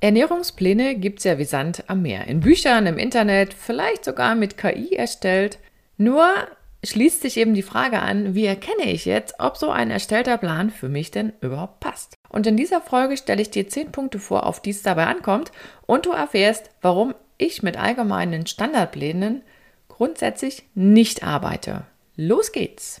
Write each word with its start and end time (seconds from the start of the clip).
Ernährungspläne 0.00 0.94
gibt 0.94 1.18
es 1.18 1.24
ja 1.24 1.38
wie 1.38 1.44
Sand 1.44 1.84
am 1.88 2.02
Meer. 2.02 2.28
In 2.28 2.40
Büchern, 2.40 2.86
im 2.86 2.98
Internet, 2.98 3.52
vielleicht 3.52 4.04
sogar 4.04 4.34
mit 4.34 4.56
KI 4.56 4.94
erstellt. 4.94 5.58
Nur 5.96 6.28
schließt 6.84 7.22
sich 7.22 7.36
eben 7.36 7.54
die 7.54 7.62
Frage 7.62 7.98
an, 7.98 8.34
wie 8.36 8.46
erkenne 8.46 8.90
ich 8.90 9.04
jetzt, 9.04 9.34
ob 9.40 9.56
so 9.56 9.70
ein 9.70 9.90
erstellter 9.90 10.38
Plan 10.38 10.70
für 10.70 10.88
mich 10.88 11.10
denn 11.10 11.32
überhaupt 11.40 11.80
passt. 11.80 12.14
Und 12.28 12.46
in 12.46 12.56
dieser 12.56 12.80
Folge 12.80 13.16
stelle 13.16 13.42
ich 13.42 13.50
dir 13.50 13.68
zehn 13.68 13.90
Punkte 13.90 14.20
vor, 14.20 14.46
auf 14.46 14.60
die 14.62 14.70
es 14.70 14.82
dabei 14.82 15.06
ankommt 15.06 15.50
und 15.86 16.06
du 16.06 16.12
erfährst, 16.12 16.70
warum 16.80 17.14
ich 17.36 17.64
mit 17.64 17.76
allgemeinen 17.76 18.46
Standardplänen 18.46 19.42
grundsätzlich 19.88 20.64
nicht 20.74 21.24
arbeite. 21.24 21.84
Los 22.14 22.52
geht's! 22.52 23.00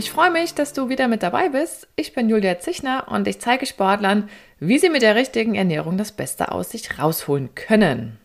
Ich 0.00 0.10
freue 0.10 0.30
mich, 0.30 0.54
dass 0.54 0.72
du 0.72 0.88
wieder 0.88 1.08
mit 1.08 1.22
dabei 1.22 1.50
bist. 1.50 1.86
Ich 1.94 2.14
bin 2.14 2.30
Julia 2.30 2.58
Zichner 2.58 3.08
und 3.10 3.28
ich 3.28 3.38
zeige 3.38 3.66
Sportlern, 3.66 4.30
wie 4.58 4.78
sie 4.78 4.88
mit 4.88 5.02
der 5.02 5.14
richtigen 5.14 5.54
Ernährung 5.54 5.98
das 5.98 6.10
Beste 6.10 6.52
aus 6.52 6.70
sich 6.70 6.98
rausholen 6.98 7.54
können. 7.54 8.18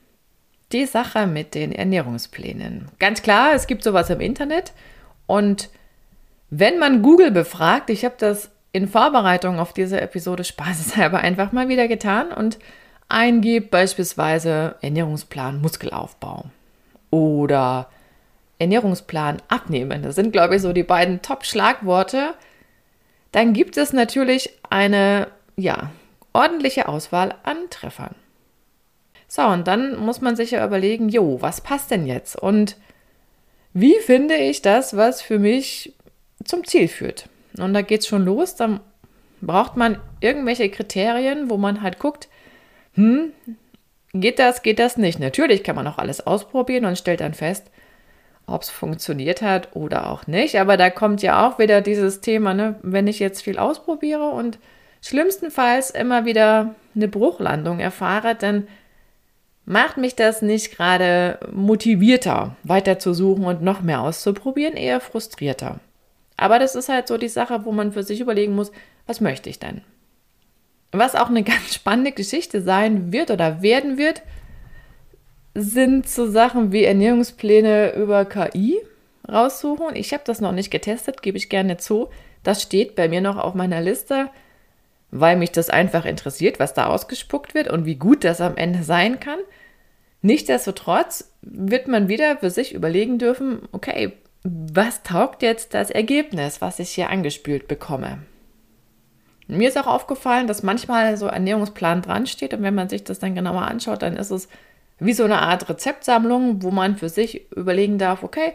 Die 0.71 0.85
Sache 0.85 1.27
mit 1.27 1.53
den 1.53 1.73
Ernährungsplänen. 1.73 2.87
Ganz 2.97 3.21
klar, 3.23 3.53
es 3.53 3.67
gibt 3.67 3.83
sowas 3.83 4.09
im 4.09 4.21
Internet 4.21 4.71
und 5.27 5.67
wenn 6.49 6.79
man 6.79 7.01
Google 7.01 7.31
befragt, 7.31 7.89
ich 7.89 8.05
habe 8.05 8.15
das 8.19 8.51
in 8.71 8.87
Vorbereitung 8.87 9.59
auf 9.59 9.73
diese 9.73 9.99
Episode 9.99 10.45
spaßeshalber 10.45 11.17
einfach 11.17 11.51
mal 11.51 11.67
wieder 11.67 11.89
getan 11.89 12.31
und 12.31 12.57
eingibt 13.09 13.69
beispielsweise 13.69 14.75
Ernährungsplan 14.79 15.59
Muskelaufbau 15.59 16.45
oder 17.11 17.89
Ernährungsplan 18.59 19.41
abnehmen. 19.47 20.03
Das 20.03 20.15
sind, 20.15 20.31
glaube 20.31 20.55
ich, 20.55 20.61
so 20.61 20.73
die 20.73 20.83
beiden 20.83 21.21
Top-Schlagworte. 21.21 22.33
Dann 23.31 23.53
gibt 23.53 23.77
es 23.77 23.91
natürlich 23.93 24.49
eine, 24.69 25.27
ja, 25.57 25.91
ordentliche 26.33 26.87
Auswahl 26.87 27.35
an 27.43 27.57
Treffern. 27.69 28.15
So, 29.27 29.41
und 29.43 29.67
dann 29.67 29.97
muss 29.97 30.21
man 30.21 30.35
sich 30.35 30.51
ja 30.51 30.65
überlegen, 30.65 31.09
jo, 31.09 31.41
was 31.41 31.61
passt 31.61 31.91
denn 31.91 32.05
jetzt? 32.05 32.37
Und 32.37 32.77
wie 33.73 33.99
finde 33.99 34.35
ich 34.35 34.61
das, 34.61 34.95
was 34.95 35.21
für 35.21 35.39
mich 35.39 35.93
zum 36.43 36.63
Ziel 36.63 36.87
führt? 36.87 37.27
Und 37.57 37.73
da 37.73 37.81
geht 37.81 38.01
es 38.01 38.07
schon 38.07 38.23
los, 38.23 38.55
dann 38.55 38.79
braucht 39.41 39.75
man 39.75 39.99
irgendwelche 40.21 40.69
Kriterien, 40.69 41.49
wo 41.49 41.57
man 41.57 41.81
halt 41.81 41.99
guckt, 41.99 42.29
hm, 42.93 43.33
geht 44.13 44.39
das, 44.39 44.61
geht 44.61 44.79
das 44.79 44.97
nicht? 44.97 45.19
Natürlich 45.19 45.63
kann 45.63 45.75
man 45.75 45.87
auch 45.87 45.97
alles 45.97 46.25
ausprobieren 46.25 46.85
und 46.85 46.97
stellt 46.97 47.19
dann 47.19 47.33
fest, 47.33 47.69
ob 48.47 48.61
es 48.61 48.69
funktioniert 48.69 49.41
hat 49.41 49.75
oder 49.75 50.09
auch 50.09 50.27
nicht. 50.27 50.59
Aber 50.59 50.77
da 50.77 50.89
kommt 50.89 51.21
ja 51.21 51.47
auch 51.47 51.59
wieder 51.59 51.81
dieses 51.81 52.21
Thema, 52.21 52.53
ne? 52.53 52.75
wenn 52.81 53.07
ich 53.07 53.19
jetzt 53.19 53.41
viel 53.41 53.57
ausprobiere 53.57 54.29
und 54.29 54.59
schlimmstenfalls 55.01 55.91
immer 55.91 56.25
wieder 56.25 56.75
eine 56.95 57.07
Bruchlandung 57.07 57.79
erfahre, 57.79 58.35
dann 58.35 58.67
macht 59.65 59.97
mich 59.97 60.15
das 60.15 60.41
nicht 60.41 60.75
gerade 60.75 61.39
motivierter, 61.51 62.55
weiter 62.63 62.99
zu 62.99 63.13
suchen 63.13 63.45
und 63.45 63.61
noch 63.61 63.81
mehr 63.81 64.01
auszuprobieren, 64.01 64.75
eher 64.75 64.99
frustrierter. 64.99 65.79
Aber 66.37 66.59
das 66.59 66.75
ist 66.75 66.89
halt 66.89 67.07
so 67.07 67.17
die 67.17 67.29
Sache, 67.29 67.65
wo 67.65 67.71
man 67.71 67.93
für 67.93 68.03
sich 68.03 68.19
überlegen 68.19 68.55
muss, 68.55 68.71
was 69.07 69.21
möchte 69.21 69.49
ich 69.49 69.59
denn? 69.59 69.81
Was 70.91 71.15
auch 71.15 71.29
eine 71.29 71.43
ganz 71.43 71.73
spannende 71.73 72.11
Geschichte 72.11 72.61
sein 72.61 73.11
wird 73.11 73.31
oder 73.31 73.61
werden 73.61 73.97
wird, 73.97 74.21
sind 75.55 76.07
so 76.07 76.29
Sachen 76.29 76.73
wie 76.73 76.83
Ernährungspläne 76.83 77.95
über 77.95 78.25
KI 78.25 78.77
raussuchen. 79.27 79.95
Ich 79.95 80.13
habe 80.13 80.23
das 80.25 80.41
noch 80.41 80.51
nicht 80.51 80.69
getestet, 80.69 81.21
gebe 81.21 81.37
ich 81.37 81.49
gerne 81.49 81.77
zu. 81.77 82.09
Das 82.43 82.61
steht 82.61 82.95
bei 82.95 83.07
mir 83.07 83.21
noch 83.21 83.37
auf 83.37 83.55
meiner 83.55 83.81
Liste, 83.81 84.29
weil 85.11 85.37
mich 85.37 85.51
das 85.51 85.69
einfach 85.69 86.05
interessiert, 86.05 86.59
was 86.59 86.73
da 86.73 86.87
ausgespuckt 86.87 87.55
wird 87.55 87.69
und 87.69 87.85
wie 87.85 87.95
gut 87.95 88.25
das 88.25 88.41
am 88.41 88.57
Ende 88.57 88.83
sein 88.83 89.19
kann. 89.19 89.39
Nichtsdestotrotz 90.21 91.31
wird 91.41 91.87
man 91.87 92.09
wieder 92.09 92.37
für 92.37 92.49
sich 92.49 92.73
überlegen 92.73 93.17
dürfen, 93.17 93.61
okay, 93.71 94.13
was 94.43 95.03
taugt 95.03 95.41
jetzt 95.41 95.73
das 95.73 95.89
Ergebnis, 95.89 96.61
was 96.61 96.79
ich 96.79 96.89
hier 96.89 97.09
angespült 97.09 97.67
bekomme? 97.67 98.19
Mir 99.47 99.69
ist 99.69 99.77
auch 99.77 99.87
aufgefallen, 99.87 100.47
dass 100.47 100.63
manchmal 100.63 101.17
so 101.17 101.27
Ernährungsplan 101.27 102.01
dran 102.01 102.27
steht 102.27 102.53
und 102.53 102.63
wenn 102.63 102.75
man 102.75 102.89
sich 102.89 103.03
das 103.03 103.19
dann 103.19 103.35
genauer 103.35 103.61
anschaut, 103.61 104.01
dann 104.01 104.17
ist 104.17 104.31
es 104.31 104.49
wie 104.99 105.13
so 105.13 105.23
eine 105.23 105.41
Art 105.41 105.69
Rezeptsammlung, 105.69 106.63
wo 106.63 106.71
man 106.71 106.97
für 106.97 107.09
sich 107.09 107.51
überlegen 107.51 107.97
darf, 107.97 108.23
okay, 108.23 108.53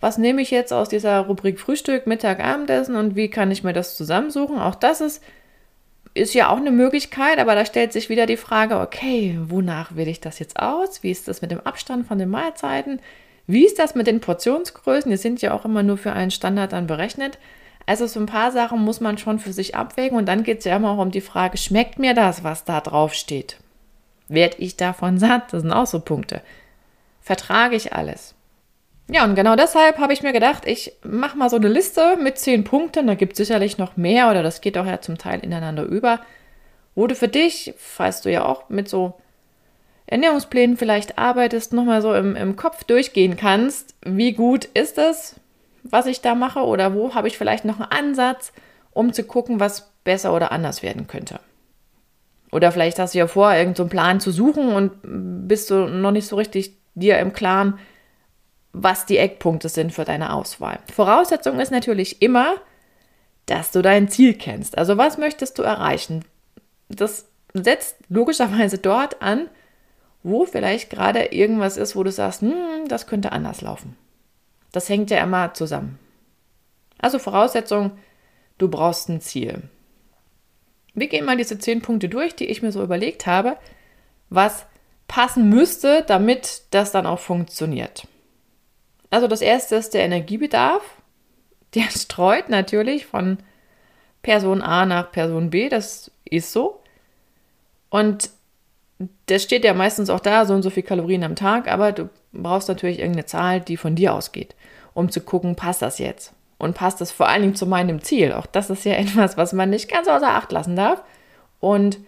was 0.00 0.18
nehme 0.18 0.42
ich 0.42 0.50
jetzt 0.50 0.72
aus 0.72 0.88
dieser 0.88 1.20
Rubrik 1.20 1.58
Frühstück, 1.58 2.06
Mittag, 2.06 2.40
Abendessen 2.40 2.96
und 2.96 3.16
wie 3.16 3.30
kann 3.30 3.50
ich 3.50 3.64
mir 3.64 3.72
das 3.72 3.96
zusammensuchen? 3.96 4.58
Auch 4.58 4.74
das 4.74 5.00
ist, 5.00 5.22
ist 6.12 6.34
ja 6.34 6.50
auch 6.50 6.58
eine 6.58 6.70
Möglichkeit, 6.70 7.38
aber 7.38 7.54
da 7.54 7.64
stellt 7.64 7.92
sich 7.92 8.08
wieder 8.08 8.26
die 8.26 8.36
Frage, 8.36 8.78
okay, 8.80 9.38
wonach 9.42 9.96
wähle 9.96 10.10
ich 10.10 10.20
das 10.20 10.38
jetzt 10.38 10.60
aus? 10.60 11.02
Wie 11.02 11.10
ist 11.10 11.28
das 11.28 11.40
mit 11.40 11.50
dem 11.50 11.60
Abstand 11.60 12.06
von 12.06 12.18
den 12.18 12.28
Mahlzeiten? 12.28 13.00
Wie 13.46 13.64
ist 13.64 13.78
das 13.78 13.94
mit 13.94 14.06
den 14.06 14.20
Portionsgrößen? 14.20 15.10
Die 15.10 15.16
sind 15.16 15.40
ja 15.40 15.54
auch 15.54 15.64
immer 15.64 15.82
nur 15.82 15.96
für 15.96 16.12
einen 16.12 16.30
Standard 16.30 16.72
dann 16.72 16.86
berechnet. 16.86 17.38
Also 17.86 18.06
so 18.06 18.18
ein 18.18 18.26
paar 18.26 18.50
Sachen 18.50 18.80
muss 18.80 19.00
man 19.00 19.16
schon 19.16 19.38
für 19.38 19.52
sich 19.52 19.76
abwägen 19.76 20.18
und 20.18 20.26
dann 20.26 20.42
geht 20.42 20.58
es 20.58 20.64
ja 20.64 20.76
immer 20.76 20.90
auch 20.90 20.98
um 20.98 21.12
die 21.12 21.20
Frage, 21.20 21.56
schmeckt 21.56 21.98
mir 21.98 22.14
das, 22.14 22.42
was 22.42 22.64
da 22.64 22.80
drauf 22.80 23.14
steht? 23.14 23.58
Werde 24.28 24.56
ich 24.58 24.76
davon 24.76 25.18
satt? 25.18 25.52
Das 25.52 25.62
sind 25.62 25.72
auch 25.72 25.86
so 25.86 26.00
Punkte. 26.00 26.42
Vertrage 27.20 27.76
ich 27.76 27.92
alles? 27.92 28.34
Ja, 29.08 29.24
und 29.24 29.36
genau 29.36 29.54
deshalb 29.54 29.98
habe 29.98 30.12
ich 30.12 30.22
mir 30.22 30.32
gedacht, 30.32 30.66
ich 30.66 30.92
mache 31.04 31.38
mal 31.38 31.48
so 31.48 31.56
eine 31.56 31.68
Liste 31.68 32.16
mit 32.16 32.38
zehn 32.38 32.64
Punkten. 32.64 33.06
Da 33.06 33.14
gibt 33.14 33.34
es 33.34 33.38
sicherlich 33.38 33.78
noch 33.78 33.96
mehr 33.96 34.30
oder 34.30 34.42
das 34.42 34.60
geht 34.60 34.76
auch 34.78 34.86
ja 34.86 35.00
zum 35.00 35.16
Teil 35.16 35.40
ineinander 35.40 35.84
über. 35.84 36.20
Wo 36.96 37.06
du 37.06 37.14
für 37.14 37.28
dich, 37.28 37.74
falls 37.76 38.22
du 38.22 38.32
ja 38.32 38.44
auch 38.44 38.68
mit 38.68 38.88
so 38.88 39.14
Ernährungsplänen 40.06 40.76
vielleicht 40.76 41.18
arbeitest, 41.18 41.72
nochmal 41.72 42.02
so 42.02 42.14
im, 42.14 42.36
im 42.36 42.56
Kopf 42.56 42.84
durchgehen 42.84 43.36
kannst, 43.36 43.94
wie 44.04 44.32
gut 44.32 44.64
ist 44.64 44.98
es, 44.98 45.36
was 45.82 46.06
ich 46.06 46.20
da 46.20 46.34
mache 46.34 46.60
oder 46.60 46.94
wo 46.94 47.14
habe 47.14 47.28
ich 47.28 47.38
vielleicht 47.38 47.64
noch 47.64 47.80
einen 47.80 47.90
Ansatz, 47.90 48.52
um 48.92 49.12
zu 49.12 49.24
gucken, 49.24 49.60
was 49.60 49.90
besser 50.04 50.32
oder 50.32 50.52
anders 50.52 50.82
werden 50.82 51.06
könnte. 51.06 51.38
Oder 52.52 52.72
vielleicht 52.72 52.98
hast 52.98 53.14
du 53.14 53.18
ja 53.18 53.26
vor, 53.26 53.52
irgendeinen 53.52 53.88
so 53.88 53.90
Plan 53.90 54.20
zu 54.20 54.30
suchen 54.30 54.72
und 54.72 54.92
bist 55.48 55.70
du 55.70 55.86
noch 55.86 56.12
nicht 56.12 56.26
so 56.26 56.36
richtig 56.36 56.76
dir 56.94 57.18
im 57.18 57.32
Klaren, 57.32 57.78
was 58.72 59.06
die 59.06 59.18
Eckpunkte 59.18 59.68
sind 59.68 59.92
für 59.92 60.04
deine 60.04 60.32
Auswahl. 60.32 60.78
Voraussetzung 60.92 61.58
ist 61.60 61.72
natürlich 61.72 62.22
immer, 62.22 62.56
dass 63.46 63.70
du 63.70 63.82
dein 63.82 64.08
Ziel 64.08 64.34
kennst. 64.34 64.76
Also 64.76 64.96
was 64.96 65.18
möchtest 65.18 65.58
du 65.58 65.62
erreichen? 65.62 66.24
Das 66.88 67.26
setzt 67.54 67.96
logischerweise 68.08 68.78
dort 68.78 69.22
an, 69.22 69.48
wo 70.22 70.44
vielleicht 70.44 70.90
gerade 70.90 71.26
irgendwas 71.26 71.76
ist, 71.76 71.96
wo 71.96 72.02
du 72.02 72.10
sagst, 72.10 72.42
hm, 72.42 72.88
das 72.88 73.06
könnte 73.06 73.32
anders 73.32 73.60
laufen. 73.60 73.96
Das 74.72 74.88
hängt 74.88 75.10
ja 75.10 75.22
immer 75.22 75.54
zusammen. 75.54 75.98
Also 76.98 77.18
Voraussetzung, 77.18 77.92
du 78.58 78.68
brauchst 78.68 79.08
ein 79.08 79.20
Ziel. 79.20 79.62
Wir 80.96 81.08
gehen 81.08 81.26
mal 81.26 81.36
diese 81.36 81.58
zehn 81.58 81.82
Punkte 81.82 82.08
durch, 82.08 82.34
die 82.34 82.46
ich 82.46 82.62
mir 82.62 82.72
so 82.72 82.82
überlegt 82.82 83.26
habe, 83.26 83.58
was 84.30 84.66
passen 85.06 85.48
müsste, 85.48 86.02
damit 86.06 86.62
das 86.70 86.90
dann 86.90 87.06
auch 87.06 87.20
funktioniert. 87.20 88.08
Also 89.10 89.28
das 89.28 89.42
erste 89.42 89.76
ist 89.76 89.94
der 89.94 90.04
Energiebedarf. 90.04 90.82
Der 91.74 91.84
streut 91.90 92.48
natürlich 92.48 93.06
von 93.06 93.38
Person 94.22 94.62
A 94.62 94.86
nach 94.86 95.12
Person 95.12 95.50
B, 95.50 95.68
das 95.68 96.10
ist 96.24 96.52
so. 96.52 96.80
Und 97.90 98.30
das 99.26 99.42
steht 99.42 99.64
ja 99.64 99.74
meistens 99.74 100.08
auch 100.08 100.20
da, 100.20 100.46
so 100.46 100.54
und 100.54 100.62
so 100.62 100.70
viel 100.70 100.82
Kalorien 100.82 101.22
am 101.22 101.36
Tag, 101.36 101.68
aber 101.68 101.92
du 101.92 102.08
brauchst 102.32 102.68
natürlich 102.68 102.98
irgendeine 102.98 103.26
Zahl, 103.26 103.60
die 103.60 103.76
von 103.76 103.94
dir 103.94 104.14
ausgeht, 104.14 104.54
um 104.94 105.10
zu 105.10 105.20
gucken, 105.20 105.56
passt 105.56 105.82
das 105.82 105.98
jetzt? 105.98 106.32
Und 106.58 106.74
passt 106.74 107.00
es 107.00 107.12
vor 107.12 107.28
allen 107.28 107.42
Dingen 107.42 107.54
zu 107.54 107.66
meinem 107.66 108.02
Ziel. 108.02 108.32
Auch 108.32 108.46
das 108.46 108.70
ist 108.70 108.84
ja 108.84 108.92
etwas, 108.96 109.36
was 109.36 109.52
man 109.52 109.70
nicht 109.70 109.90
ganz 109.90 110.08
außer 110.08 110.30
Acht 110.30 110.52
lassen 110.52 110.76
darf. 110.76 111.02
Und 111.60 111.98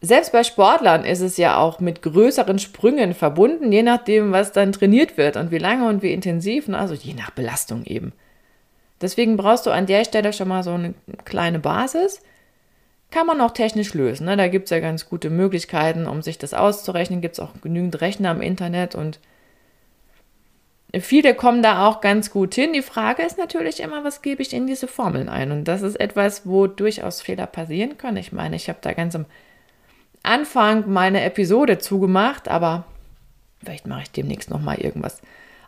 selbst 0.00 0.32
bei 0.32 0.44
Sportlern 0.44 1.04
ist 1.04 1.20
es 1.20 1.36
ja 1.36 1.56
auch 1.56 1.80
mit 1.80 2.02
größeren 2.02 2.58
Sprüngen 2.58 3.14
verbunden, 3.14 3.72
je 3.72 3.82
nachdem, 3.82 4.32
was 4.32 4.52
dann 4.52 4.72
trainiert 4.72 5.16
wird 5.16 5.36
und 5.36 5.50
wie 5.50 5.58
lange 5.58 5.88
und 5.88 6.02
wie 6.02 6.12
intensiv, 6.12 6.68
also 6.68 6.94
je 6.94 7.14
nach 7.14 7.30
Belastung 7.30 7.84
eben. 7.84 8.12
Deswegen 9.00 9.36
brauchst 9.36 9.66
du 9.66 9.70
an 9.70 9.86
der 9.86 10.04
Stelle 10.04 10.32
schon 10.32 10.48
mal 10.48 10.62
so 10.62 10.72
eine 10.72 10.94
kleine 11.24 11.58
Basis. 11.58 12.20
kann 13.10 13.26
man 13.26 13.40
auch 13.40 13.52
technisch 13.52 13.94
lösen. 13.94 14.26
Ne? 14.26 14.36
Da 14.36 14.48
gibt 14.48 14.64
es 14.64 14.70
ja 14.70 14.80
ganz 14.80 15.08
gute 15.08 15.30
Möglichkeiten, 15.30 16.06
um 16.06 16.22
sich 16.22 16.38
das 16.38 16.54
auszurechnen. 16.54 17.20
Gibt 17.20 17.34
es 17.34 17.40
auch 17.40 17.52
genügend 17.62 18.00
Rechner 18.00 18.32
im 18.32 18.42
Internet 18.42 18.94
und 18.94 19.20
viele 21.00 21.34
kommen 21.34 21.62
da 21.62 21.86
auch 21.86 22.00
ganz 22.00 22.30
gut 22.30 22.54
hin. 22.54 22.72
Die 22.72 22.82
Frage 22.82 23.22
ist 23.22 23.38
natürlich 23.38 23.80
immer, 23.80 24.04
was 24.04 24.22
gebe 24.22 24.42
ich 24.42 24.52
in 24.52 24.66
diese 24.66 24.86
Formeln 24.86 25.28
ein? 25.28 25.50
Und 25.50 25.64
das 25.64 25.82
ist 25.82 25.98
etwas, 25.98 26.46
wo 26.46 26.66
durchaus 26.66 27.22
Fehler 27.22 27.46
passieren 27.46 27.98
können. 27.98 28.16
Ich 28.18 28.32
meine, 28.32 28.56
ich 28.56 28.68
habe 28.68 28.78
da 28.80 28.92
ganz 28.92 29.14
am 29.14 29.26
Anfang 30.22 30.90
meine 30.92 31.22
Episode 31.22 31.78
zugemacht, 31.78 32.48
aber 32.48 32.84
vielleicht 33.62 33.86
mache 33.86 34.02
ich 34.02 34.10
demnächst 34.10 34.50
noch 34.50 34.60
mal 34.60 34.78
irgendwas 34.78 35.20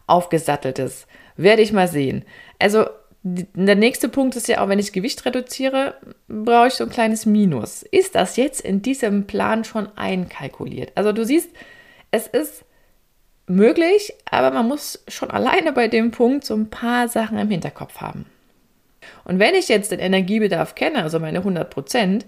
aufgesatteltes. 0.07 1.07
Werde 1.37 1.63
ich 1.63 1.73
mal 1.73 1.89
sehen. 1.89 2.25
Also 2.59 2.87
der 3.23 3.75
nächste 3.75 4.09
Punkt 4.09 4.37
ist 4.37 4.49
ja 4.49 4.63
auch, 4.63 4.69
wenn 4.69 4.79
ich 4.79 4.93
Gewicht 4.93 5.25
reduziere, 5.27 5.95
brauche 6.29 6.69
ich 6.69 6.75
so 6.75 6.85
ein 6.85 6.91
kleines 6.91 7.27
Minus. 7.27 7.83
Ist 7.83 8.15
das 8.15 8.37
jetzt 8.37 8.61
in 8.61 8.83
diesem 8.83 9.27
Plan 9.27 9.65
schon 9.65 9.89
einkalkuliert? 9.97 10.93
Also 10.95 11.13
du 11.13 11.25
siehst, 11.25 11.51
es 12.11 12.27
ist 12.27 12.65
möglich, 13.49 14.15
aber 14.31 14.51
man 14.51 14.69
muss 14.69 15.03
schon 15.09 15.31
alleine 15.31 15.73
bei 15.73 15.89
dem 15.89 16.11
Punkt 16.11 16.45
so 16.45 16.55
ein 16.55 16.71
paar 16.71 17.09
Sachen 17.09 17.39
im 17.39 17.51
Hinterkopf 17.51 18.01
haben. 18.01 18.27
Und 19.25 19.39
wenn 19.39 19.55
ich 19.55 19.69
jetzt 19.69 19.91
den 19.93 20.01
Energiebedarf 20.01 20.75
kenne, 20.75 21.03
also 21.03 21.21
meine 21.21 21.39
100 21.39 21.71
Prozent, 21.71 22.27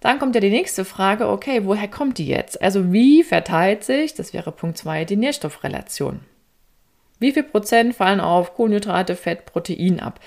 dann 0.00 0.18
kommt 0.18 0.34
ja 0.34 0.40
die 0.40 0.50
nächste 0.50 0.84
Frage, 0.84 1.28
okay, 1.28 1.64
woher 1.64 1.88
kommt 1.88 2.18
die 2.18 2.26
jetzt? 2.26 2.60
Also 2.62 2.92
wie 2.92 3.22
verteilt 3.22 3.84
sich, 3.84 4.14
das 4.14 4.32
wäre 4.32 4.52
Punkt 4.52 4.78
2, 4.78 5.04
die 5.04 5.16
Nährstoffrelation? 5.16 6.20
Wie 7.18 7.32
viel 7.32 7.44
Prozent 7.44 7.94
fallen 7.94 8.20
auf 8.20 8.54
Kohlenhydrate, 8.54 9.16
Fett, 9.16 9.46
Protein 9.46 10.00
ab? 10.00 10.20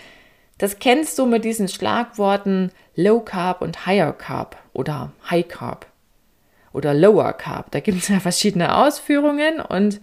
Das 0.57 0.79
kennst 0.79 1.17
du 1.19 1.25
mit 1.25 1.45
diesen 1.45 1.67
Schlagworten 1.67 2.71
Low 2.95 3.21
Carb 3.21 3.61
und 3.61 3.85
Higher 3.85 4.11
Carb 4.11 4.57
oder 4.73 5.13
High 5.29 5.47
Carb 5.47 5.85
oder 6.73 6.93
Lower 6.93 7.33
Carb. 7.33 7.71
Da 7.71 7.79
gibt 7.79 7.99
es 7.99 8.09
ja 8.09 8.19
verschiedene 8.19 8.75
Ausführungen 8.75 9.61
und 9.61 10.01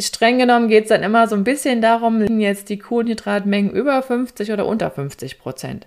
streng 0.00 0.38
genommen 0.38 0.68
geht 0.68 0.84
es 0.84 0.88
dann 0.88 1.02
immer 1.02 1.28
so 1.28 1.36
ein 1.36 1.44
bisschen 1.44 1.80
darum, 1.80 2.20
liegen 2.20 2.40
jetzt 2.40 2.68
die 2.68 2.78
Kohlenhydratmengen 2.78 3.72
über 3.72 4.02
50 4.02 4.52
oder 4.52 4.66
unter 4.66 4.90
50 4.90 5.38
Prozent. 5.38 5.86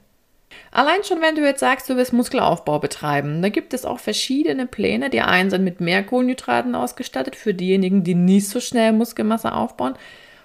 Allein 0.71 1.04
schon, 1.04 1.21
wenn 1.21 1.36
du 1.36 1.44
jetzt 1.44 1.59
sagst, 1.59 1.89
du 1.89 1.95
willst 1.95 2.13
Muskelaufbau 2.13 2.80
betreiben, 2.80 3.42
da 3.42 3.50
gibt 3.50 3.74
es 3.74 3.86
auch 3.86 4.00
verschiedene 4.00 4.65
Pläne. 4.65 5.09
Die 5.09 5.21
einen 5.21 5.50
sind 5.50 5.63
mit 5.63 5.81
mehr 5.81 6.04
Kohlenhydraten 6.04 6.75
ausgestattet 6.75 7.36
für 7.36 7.54
diejenigen, 7.54 8.04
die 8.04 8.15
nicht 8.15 8.50
so 8.50 8.59
schnell 8.59 8.92
Muskelmasse 8.92 9.54
aufbauen. 9.54 9.95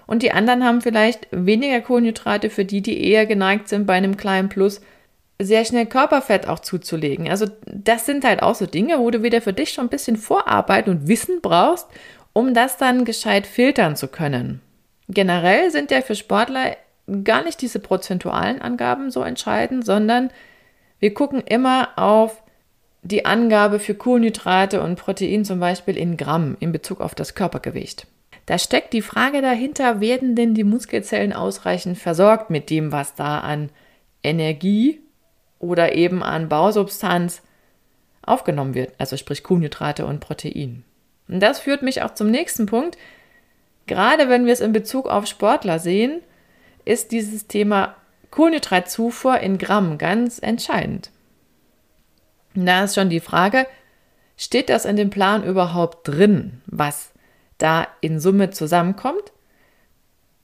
Und 0.05 0.21
die 0.21 0.31
anderen 0.31 0.63
haben 0.63 0.81
vielleicht 0.81 1.27
weniger 1.31 1.81
Kohlenhydrate 1.81 2.49
für 2.49 2.65
die, 2.65 2.81
die 2.81 3.03
eher 3.03 3.25
geneigt 3.25 3.69
sind, 3.69 3.85
bei 3.85 3.93
einem 3.93 4.17
kleinen 4.17 4.49
Plus 4.49 4.81
sehr 5.41 5.65
schnell 5.65 5.85
Körperfett 5.85 6.47
auch 6.47 6.59
zuzulegen. 6.59 7.29
Also 7.29 7.47
das 7.65 8.05
sind 8.05 8.23
halt 8.23 8.41
auch 8.41 8.55
so 8.55 8.65
Dinge, 8.65 8.99
wo 8.99 9.11
du 9.11 9.23
wieder 9.23 9.41
für 9.41 9.53
dich 9.53 9.71
schon 9.71 9.85
ein 9.85 9.89
bisschen 9.89 10.17
Vorarbeit 10.17 10.87
und 10.87 11.07
Wissen 11.07 11.41
brauchst, 11.41 11.87
um 12.33 12.53
das 12.53 12.77
dann 12.77 13.05
gescheit 13.05 13.47
filtern 13.47 13.95
zu 13.95 14.07
können. 14.07 14.61
Generell 15.07 15.71
sind 15.71 15.91
ja 15.91 16.01
für 16.01 16.15
Sportler 16.15 16.75
gar 17.23 17.43
nicht 17.43 17.61
diese 17.61 17.79
prozentualen 17.79 18.61
Angaben 18.61 19.11
so 19.11 19.21
entscheidend, 19.21 19.85
sondern 19.85 20.31
wir 20.99 21.13
gucken 21.13 21.41
immer 21.41 21.89
auf 21.97 22.41
die 23.01 23.25
Angabe 23.25 23.79
für 23.79 23.95
Kohlenhydrate 23.95 24.81
und 24.81 24.97
Protein 24.97 25.43
zum 25.43 25.59
Beispiel 25.59 25.97
in 25.97 26.15
Gramm 26.15 26.55
in 26.59 26.71
Bezug 26.71 27.01
auf 27.01 27.13
das 27.13 27.35
Körpergewicht. 27.35 28.07
Da 28.45 28.57
steckt 28.57 28.93
die 28.93 29.01
Frage 29.01 29.41
dahinter, 29.41 29.99
werden 29.99 30.35
denn 30.35 30.53
die 30.53 30.63
Muskelzellen 30.63 31.33
ausreichend 31.33 31.97
versorgt 31.97 32.49
mit 32.49 32.69
dem, 32.69 32.91
was 32.91 33.15
da 33.15 33.39
an 33.39 33.69
Energie 34.21 35.01
oder 35.59 35.95
eben 35.95 36.23
an 36.23 36.49
Bausubstanz 36.49 37.41
aufgenommen 38.21 38.73
wird, 38.73 38.93
also 38.97 39.17
sprich 39.17 39.43
Kohlenhydrate 39.43 40.05
und 40.05 40.19
Protein. 40.19 40.83
Und 41.27 41.39
das 41.39 41.59
führt 41.59 41.81
mich 41.81 42.01
auch 42.01 42.13
zum 42.13 42.29
nächsten 42.29 42.65
Punkt. 42.65 42.97
Gerade 43.85 44.29
wenn 44.29 44.45
wir 44.45 44.53
es 44.53 44.61
in 44.61 44.73
Bezug 44.73 45.07
auf 45.07 45.25
Sportler 45.25 45.79
sehen, 45.79 46.21
ist 46.85 47.11
dieses 47.11 47.47
Thema 47.47 47.95
Kohlenhydratzufuhr 48.31 49.39
in 49.39 49.57
Gramm 49.57 49.97
ganz 49.97 50.39
entscheidend. 50.39 51.11
Da 52.55 52.83
ist 52.83 52.95
schon 52.95 53.09
die 53.09 53.19
Frage, 53.19 53.67
steht 54.37 54.69
das 54.69 54.85
in 54.85 54.95
dem 54.95 55.09
Plan 55.09 55.43
überhaupt 55.43 56.07
drin, 56.07 56.61
was 56.65 57.11
da 57.57 57.87
in 58.01 58.19
Summe 58.19 58.49
zusammenkommt? 58.51 59.31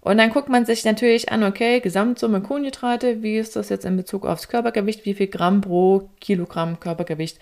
Und 0.02 0.18
dann 0.18 0.32
guckt 0.32 0.50
man 0.50 0.66
sich 0.66 0.86
natürlich 0.86 1.32
an, 1.32 1.44
okay, 1.44 1.82
Gesamtsumme 1.82 2.42
Kohlenhydrate, 2.42 3.22
wie 3.22 3.38
ist 3.38 3.56
das 3.56 3.70
jetzt 3.70 3.86
in 3.86 3.98
Bezug 3.98 4.26
aufs 4.26 4.48
Körpergewicht, 4.48 5.06
wie 5.06 5.14
viel 5.14 5.28
Gramm 5.28 5.62
pro 5.62 6.10
Kilogramm 6.22 6.80
Körpergewicht 6.80 7.40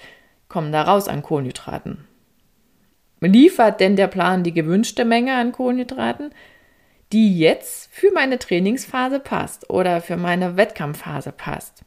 kommen 0.49 0.71
da 0.71 0.81
raus 0.81 1.07
an 1.07 1.21
Kohlenhydraten? 1.21 2.05
Liefert 3.19 3.79
denn 3.79 3.95
der 3.95 4.07
Plan 4.07 4.43
die 4.43 4.53
gewünschte 4.53 5.05
Menge 5.05 5.35
an 5.35 5.51
Kohlenhydraten? 5.51 6.31
die 7.13 7.37
jetzt 7.37 7.89
für 7.91 8.11
meine 8.11 8.37
Trainingsphase 8.37 9.19
passt 9.19 9.69
oder 9.69 10.01
für 10.01 10.17
meine 10.17 10.57
Wettkampfphase 10.57 11.31
passt. 11.31 11.83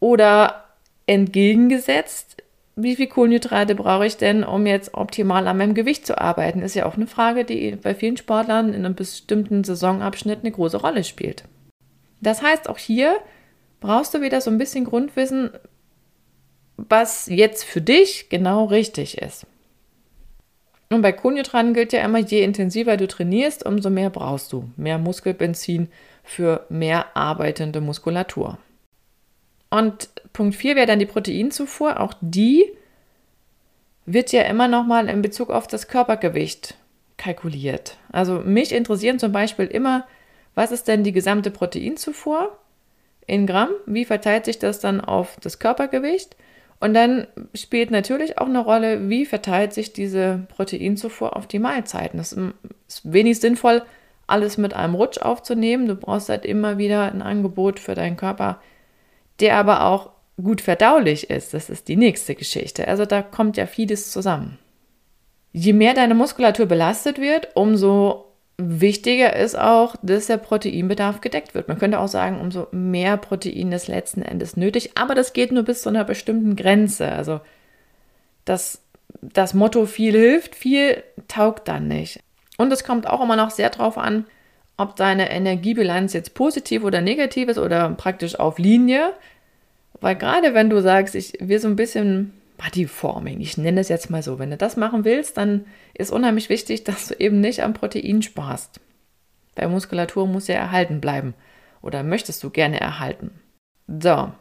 Oder 0.00 0.64
entgegengesetzt, 1.06 2.42
wie 2.76 2.96
viel 2.96 3.06
Kohlenhydrate 3.06 3.74
brauche 3.74 4.06
ich 4.06 4.16
denn, 4.16 4.44
um 4.44 4.66
jetzt 4.66 4.94
optimal 4.94 5.46
an 5.46 5.56
meinem 5.56 5.74
Gewicht 5.74 6.06
zu 6.06 6.20
arbeiten? 6.20 6.60
Ist 6.60 6.74
ja 6.74 6.86
auch 6.86 6.96
eine 6.96 7.06
Frage, 7.06 7.44
die 7.44 7.76
bei 7.76 7.94
vielen 7.94 8.16
Sportlern 8.16 8.74
in 8.74 8.84
einem 8.84 8.94
bestimmten 8.94 9.64
Saisonabschnitt 9.64 10.40
eine 10.40 10.50
große 10.50 10.78
Rolle 10.78 11.04
spielt. 11.04 11.44
Das 12.20 12.42
heißt, 12.42 12.68
auch 12.68 12.78
hier 12.78 13.16
brauchst 13.80 14.12
du 14.12 14.20
wieder 14.20 14.40
so 14.40 14.50
ein 14.50 14.58
bisschen 14.58 14.84
Grundwissen, 14.84 15.50
was 16.76 17.26
jetzt 17.26 17.64
für 17.64 17.80
dich 17.80 18.28
genau 18.28 18.64
richtig 18.64 19.18
ist. 19.18 19.46
Und 20.90 21.02
bei 21.02 21.12
Kohlenhydraten 21.12 21.74
gilt 21.74 21.92
ja 21.92 22.04
immer, 22.04 22.18
je 22.18 22.42
intensiver 22.42 22.96
du 22.96 23.08
trainierst, 23.08 23.64
umso 23.66 23.90
mehr 23.90 24.10
brauchst 24.10 24.52
du. 24.52 24.70
Mehr 24.76 24.98
Muskelbenzin 24.98 25.88
für 26.22 26.66
mehr 26.68 27.16
arbeitende 27.16 27.80
Muskulatur. 27.80 28.58
Und 29.70 30.08
Punkt 30.32 30.54
4 30.54 30.76
wäre 30.76 30.86
dann 30.86 30.98
die 30.98 31.06
Proteinzufuhr. 31.06 32.00
Auch 32.00 32.14
die 32.20 32.64
wird 34.06 34.32
ja 34.32 34.42
immer 34.42 34.68
nochmal 34.68 35.08
in 35.08 35.22
Bezug 35.22 35.50
auf 35.50 35.66
das 35.66 35.88
Körpergewicht 35.88 36.76
kalkuliert. 37.16 37.96
Also 38.12 38.40
mich 38.40 38.72
interessieren 38.72 39.18
zum 39.18 39.32
Beispiel 39.32 39.66
immer, 39.66 40.06
was 40.54 40.70
ist 40.70 40.88
denn 40.88 41.04
die 41.04 41.12
gesamte 41.12 41.50
Proteinzufuhr 41.50 42.56
in 43.26 43.46
Gramm? 43.46 43.70
Wie 43.86 44.04
verteilt 44.04 44.44
sich 44.44 44.58
das 44.58 44.80
dann 44.80 45.00
auf 45.00 45.36
das 45.40 45.58
Körpergewicht? 45.58 46.36
Und 46.84 46.92
dann 46.92 47.28
spielt 47.54 47.90
natürlich 47.90 48.36
auch 48.36 48.44
eine 48.44 48.58
Rolle, 48.58 49.08
wie 49.08 49.24
verteilt 49.24 49.72
sich 49.72 49.94
diese 49.94 50.46
Proteinzufuhr 50.54 51.34
auf 51.34 51.46
die 51.46 51.58
Mahlzeiten. 51.58 52.20
Es 52.20 52.34
ist 52.34 53.10
wenig 53.10 53.40
sinnvoll, 53.40 53.80
alles 54.26 54.58
mit 54.58 54.74
einem 54.74 54.94
Rutsch 54.94 55.16
aufzunehmen. 55.16 55.88
Du 55.88 55.94
brauchst 55.94 56.28
halt 56.28 56.44
immer 56.44 56.76
wieder 56.76 57.10
ein 57.10 57.22
Angebot 57.22 57.80
für 57.80 57.94
deinen 57.94 58.18
Körper, 58.18 58.60
der 59.40 59.56
aber 59.56 59.86
auch 59.86 60.10
gut 60.36 60.60
verdaulich 60.60 61.30
ist. 61.30 61.54
Das 61.54 61.70
ist 61.70 61.88
die 61.88 61.96
nächste 61.96 62.34
Geschichte. 62.34 62.86
Also 62.86 63.06
da 63.06 63.22
kommt 63.22 63.56
ja 63.56 63.64
vieles 63.64 64.10
zusammen. 64.10 64.58
Je 65.52 65.72
mehr 65.72 65.94
deine 65.94 66.14
Muskulatur 66.14 66.66
belastet 66.66 67.18
wird, 67.18 67.48
umso 67.54 68.26
Wichtiger 68.56 69.34
ist 69.34 69.58
auch, 69.58 69.96
dass 70.02 70.26
der 70.26 70.36
Proteinbedarf 70.36 71.20
gedeckt 71.20 71.54
wird. 71.54 71.66
Man 71.66 71.78
könnte 71.78 71.98
auch 71.98 72.08
sagen, 72.08 72.40
umso 72.40 72.68
mehr 72.70 73.16
Protein 73.16 73.72
ist 73.72 73.88
letzten 73.88 74.22
Endes 74.22 74.56
nötig, 74.56 74.92
aber 74.94 75.16
das 75.16 75.32
geht 75.32 75.50
nur 75.50 75.64
bis 75.64 75.82
zu 75.82 75.88
einer 75.88 76.04
bestimmten 76.04 76.54
Grenze. 76.54 77.10
Also 77.10 77.40
das, 78.44 78.80
das 79.20 79.54
Motto 79.54 79.86
viel 79.86 80.12
hilft, 80.12 80.54
viel 80.54 81.02
taugt 81.26 81.66
dann 81.66 81.88
nicht. 81.88 82.20
Und 82.56 82.72
es 82.72 82.84
kommt 82.84 83.08
auch 83.08 83.20
immer 83.20 83.34
noch 83.34 83.50
sehr 83.50 83.70
darauf 83.70 83.98
an, 83.98 84.24
ob 84.76 84.94
deine 84.94 85.30
Energiebilanz 85.30 86.12
jetzt 86.12 86.34
positiv 86.34 86.84
oder 86.84 87.00
negativ 87.00 87.48
ist 87.48 87.58
oder 87.58 87.90
praktisch 87.90 88.38
auf 88.38 88.58
Linie. 88.58 89.12
Weil 90.00 90.14
gerade 90.14 90.54
wenn 90.54 90.70
du 90.70 90.80
sagst, 90.80 91.16
ich 91.16 91.34
will 91.40 91.58
so 91.58 91.66
ein 91.66 91.76
bisschen 91.76 92.32
Bodyforming, 92.56 93.40
ich 93.40 93.58
nenne 93.58 93.80
es 93.80 93.88
jetzt 93.88 94.10
mal 94.10 94.22
so. 94.22 94.38
Wenn 94.38 94.50
du 94.50 94.56
das 94.56 94.76
machen 94.76 95.04
willst, 95.04 95.36
dann 95.36 95.66
ist 95.92 96.12
unheimlich 96.12 96.48
wichtig, 96.48 96.84
dass 96.84 97.08
du 97.08 97.14
eben 97.14 97.40
nicht 97.40 97.62
am 97.62 97.74
Protein 97.74 98.22
sparst. 98.22 98.80
Weil 99.56 99.68
Muskulatur 99.68 100.26
muss 100.26 100.48
ja 100.48 100.56
erhalten 100.56 101.00
bleiben 101.00 101.34
oder 101.82 102.02
möchtest 102.02 102.42
du 102.42 102.50
gerne 102.50 102.80
erhalten. 102.80 103.30
So, 103.86 104.32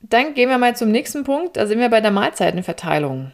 dann 0.00 0.34
gehen 0.34 0.48
wir 0.48 0.58
mal 0.58 0.76
zum 0.76 0.90
nächsten 0.90 1.24
Punkt. 1.24 1.56
Da 1.56 1.66
sind 1.66 1.78
wir 1.78 1.88
bei 1.88 2.00
der 2.00 2.10
Mahlzeitenverteilung. 2.10 3.32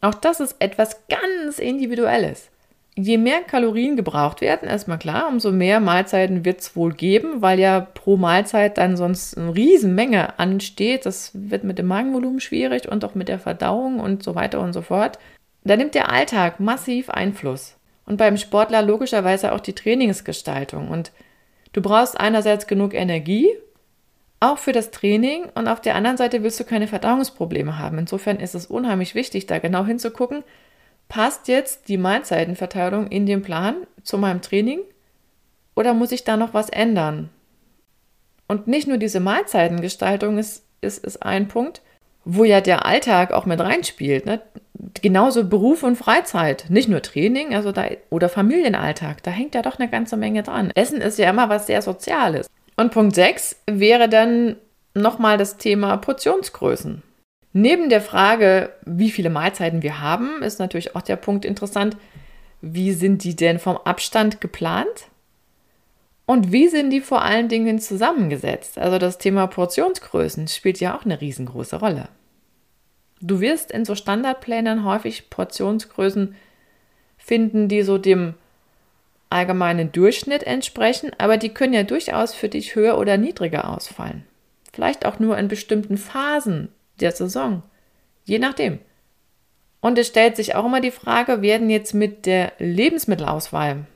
Auch 0.00 0.14
das 0.14 0.40
ist 0.40 0.56
etwas 0.58 1.06
ganz 1.08 1.58
Individuelles. 1.58 2.50
Je 2.96 3.18
mehr 3.18 3.42
Kalorien 3.42 3.96
gebraucht 3.96 4.40
werden, 4.40 4.68
erstmal 4.68 4.98
klar, 4.98 5.26
umso 5.28 5.50
mehr 5.50 5.80
Mahlzeiten 5.80 6.44
wird 6.44 6.60
es 6.60 6.76
wohl 6.76 6.92
geben, 6.92 7.42
weil 7.42 7.58
ja 7.58 7.80
pro 7.80 8.16
Mahlzeit 8.16 8.78
dann 8.78 8.96
sonst 8.96 9.36
eine 9.36 9.54
Riesenmenge 9.54 10.38
ansteht. 10.38 11.04
Das 11.04 11.32
wird 11.34 11.64
mit 11.64 11.78
dem 11.78 11.86
Magenvolumen 11.86 12.38
schwierig 12.38 12.88
und 12.88 13.04
auch 13.04 13.16
mit 13.16 13.28
der 13.28 13.40
Verdauung 13.40 13.98
und 13.98 14.22
so 14.22 14.36
weiter 14.36 14.60
und 14.60 14.72
so 14.72 14.82
fort. 14.82 15.18
Da 15.64 15.76
nimmt 15.76 15.96
der 15.96 16.12
Alltag 16.12 16.60
massiv 16.60 17.10
Einfluss. 17.10 17.76
Und 18.06 18.18
beim 18.18 18.36
Sportler 18.36 18.82
logischerweise 18.82 19.52
auch 19.52 19.60
die 19.60 19.72
Trainingsgestaltung. 19.72 20.88
Und 20.88 21.10
du 21.72 21.80
brauchst 21.82 22.20
einerseits 22.20 22.66
genug 22.68 22.94
Energie, 22.94 23.48
auch 24.40 24.58
für 24.58 24.72
das 24.72 24.90
Training 24.90 25.46
und 25.54 25.68
auf 25.68 25.80
der 25.80 25.94
anderen 25.94 26.18
Seite 26.18 26.42
willst 26.42 26.60
du 26.60 26.64
keine 26.64 26.86
Verdauungsprobleme 26.86 27.78
haben. 27.78 27.98
Insofern 27.98 28.38
ist 28.38 28.54
es 28.54 28.66
unheimlich 28.66 29.14
wichtig, 29.14 29.46
da 29.46 29.58
genau 29.58 29.86
hinzugucken, 29.86 30.44
passt 31.08 31.48
jetzt 31.48 31.88
die 31.88 31.98
Mahlzeitenverteilung 31.98 33.08
in 33.08 33.26
den 33.26 33.42
Plan 33.42 33.86
zu 34.02 34.18
meinem 34.18 34.42
Training 34.42 34.80
oder 35.74 35.94
muss 35.94 36.12
ich 36.12 36.24
da 36.24 36.36
noch 36.36 36.54
was 36.54 36.70
ändern? 36.70 37.30
Und 38.46 38.66
nicht 38.66 38.86
nur 38.86 38.98
diese 38.98 39.20
Mahlzeitengestaltung 39.20 40.38
ist, 40.38 40.64
ist, 40.80 41.04
ist 41.04 41.22
ein 41.22 41.48
Punkt, 41.48 41.80
wo 42.24 42.44
ja 42.44 42.60
der 42.60 42.86
Alltag 42.86 43.32
auch 43.32 43.46
mit 43.46 43.60
reinspielt. 43.60 44.26
Ne? 44.26 44.40
Genauso 45.00 45.44
Beruf 45.44 45.82
und 45.82 45.96
Freizeit, 45.96 46.66
nicht 46.68 46.88
nur 46.88 47.02
Training 47.02 47.54
also 47.54 47.72
da, 47.72 47.86
oder 48.10 48.28
Familienalltag, 48.28 49.22
da 49.22 49.30
hängt 49.30 49.54
ja 49.54 49.62
doch 49.62 49.78
eine 49.78 49.88
ganze 49.88 50.16
Menge 50.16 50.42
dran. 50.42 50.70
Essen 50.74 51.00
ist 51.00 51.18
ja 51.18 51.30
immer 51.30 51.48
was 51.48 51.66
sehr 51.66 51.82
Soziales. 51.82 52.48
Und 52.76 52.92
Punkt 52.92 53.14
6 53.14 53.56
wäre 53.66 54.08
dann 54.08 54.56
nochmal 54.94 55.38
das 55.38 55.56
Thema 55.56 55.96
Portionsgrößen. 55.96 57.02
Neben 57.56 57.88
der 57.88 58.00
Frage, 58.00 58.72
wie 58.84 59.12
viele 59.12 59.30
Mahlzeiten 59.30 59.82
wir 59.82 60.00
haben, 60.00 60.42
ist 60.42 60.58
natürlich 60.58 60.96
auch 60.96 61.02
der 61.02 61.14
Punkt 61.14 61.44
interessant, 61.44 61.96
wie 62.60 62.92
sind 62.92 63.22
die 63.22 63.36
denn 63.36 63.60
vom 63.60 63.76
Abstand 63.76 64.40
geplant? 64.40 65.08
Und 66.26 66.50
wie 66.50 66.66
sind 66.66 66.90
die 66.90 67.00
vor 67.00 67.22
allen 67.22 67.48
Dingen 67.48 67.78
zusammengesetzt? 67.78 68.76
Also 68.76 68.98
das 68.98 69.18
Thema 69.18 69.46
Portionsgrößen 69.46 70.48
spielt 70.48 70.80
ja 70.80 70.98
auch 70.98 71.04
eine 71.04 71.20
riesengroße 71.20 71.76
Rolle. 71.76 72.08
Du 73.20 73.40
wirst 73.40 73.70
in 73.70 73.84
so 73.84 73.94
Standardplänen 73.94 74.84
häufig 74.84 75.30
Portionsgrößen 75.30 76.34
finden, 77.18 77.68
die 77.68 77.82
so 77.82 77.98
dem 77.98 78.34
allgemeinen 79.30 79.92
Durchschnitt 79.92 80.42
entsprechen, 80.42 81.12
aber 81.18 81.36
die 81.36 81.50
können 81.50 81.72
ja 81.72 81.84
durchaus 81.84 82.34
für 82.34 82.48
dich 82.48 82.74
höher 82.74 82.98
oder 82.98 83.16
niedriger 83.16 83.68
ausfallen. 83.68 84.24
Vielleicht 84.72 85.06
auch 85.06 85.20
nur 85.20 85.38
in 85.38 85.46
bestimmten 85.46 85.98
Phasen 85.98 86.70
der 87.00 87.12
Saison, 87.12 87.62
je 88.24 88.38
nachdem. 88.38 88.78
Und 89.80 89.98
es 89.98 90.06
stellt 90.06 90.36
sich 90.36 90.54
auch 90.54 90.64
immer 90.64 90.80
die 90.80 90.90
Frage, 90.90 91.42
werden 91.42 91.68
jetzt 91.68 91.92
mit 91.92 92.26
der 92.26 92.52
Lebensmittelauswahl 92.58 93.86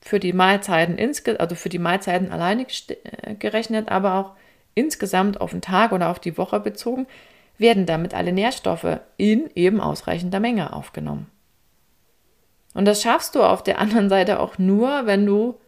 für 0.00 0.20
die 0.20 0.32
Mahlzeiten 0.32 0.98
also 1.38 1.54
für 1.54 1.68
die 1.68 1.78
Mahlzeiten 1.78 2.30
alleine 2.30 2.66
äh, 2.66 3.34
gerechnet, 3.34 3.88
aber 3.88 4.14
auch 4.14 4.32
insgesamt 4.74 5.40
auf 5.40 5.52
den 5.52 5.62
Tag 5.62 5.92
oder 5.92 6.10
auf 6.10 6.20
die 6.20 6.36
Woche 6.36 6.60
bezogen, 6.60 7.06
werden 7.58 7.86
damit 7.86 8.14
alle 8.14 8.32
Nährstoffe 8.32 9.00
in 9.16 9.48
eben 9.54 9.80
ausreichender 9.80 10.40
Menge 10.40 10.72
aufgenommen. 10.72 11.30
Und 12.74 12.84
das 12.86 13.02
schaffst 13.02 13.34
du 13.34 13.42
auf 13.42 13.62
der 13.62 13.78
anderen 13.78 14.08
Seite 14.08 14.40
auch 14.40 14.58
nur, 14.58 15.06
wenn 15.06 15.24
du 15.24 15.58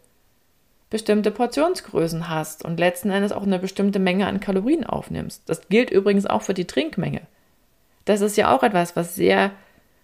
bestimmte 0.91 1.31
Portionsgrößen 1.31 2.29
hast 2.29 2.65
und 2.65 2.79
letzten 2.79 3.11
Endes 3.11 3.33
auch 3.33 3.43
eine 3.43 3.59
bestimmte 3.59 3.99
Menge 3.99 4.27
an 4.27 4.41
Kalorien 4.41 4.85
aufnimmst. 4.85 5.43
Das 5.47 5.69
gilt 5.69 5.91
übrigens 5.91 6.27
auch 6.27 6.43
für 6.43 6.55
die 6.55 6.67
Trinkmenge. 6.67 7.23
Das 8.05 8.21
ist 8.21 8.37
ja 8.37 8.55
auch 8.55 8.63
etwas, 8.63 8.95
was 8.95 9.17
sehr 9.17 9.51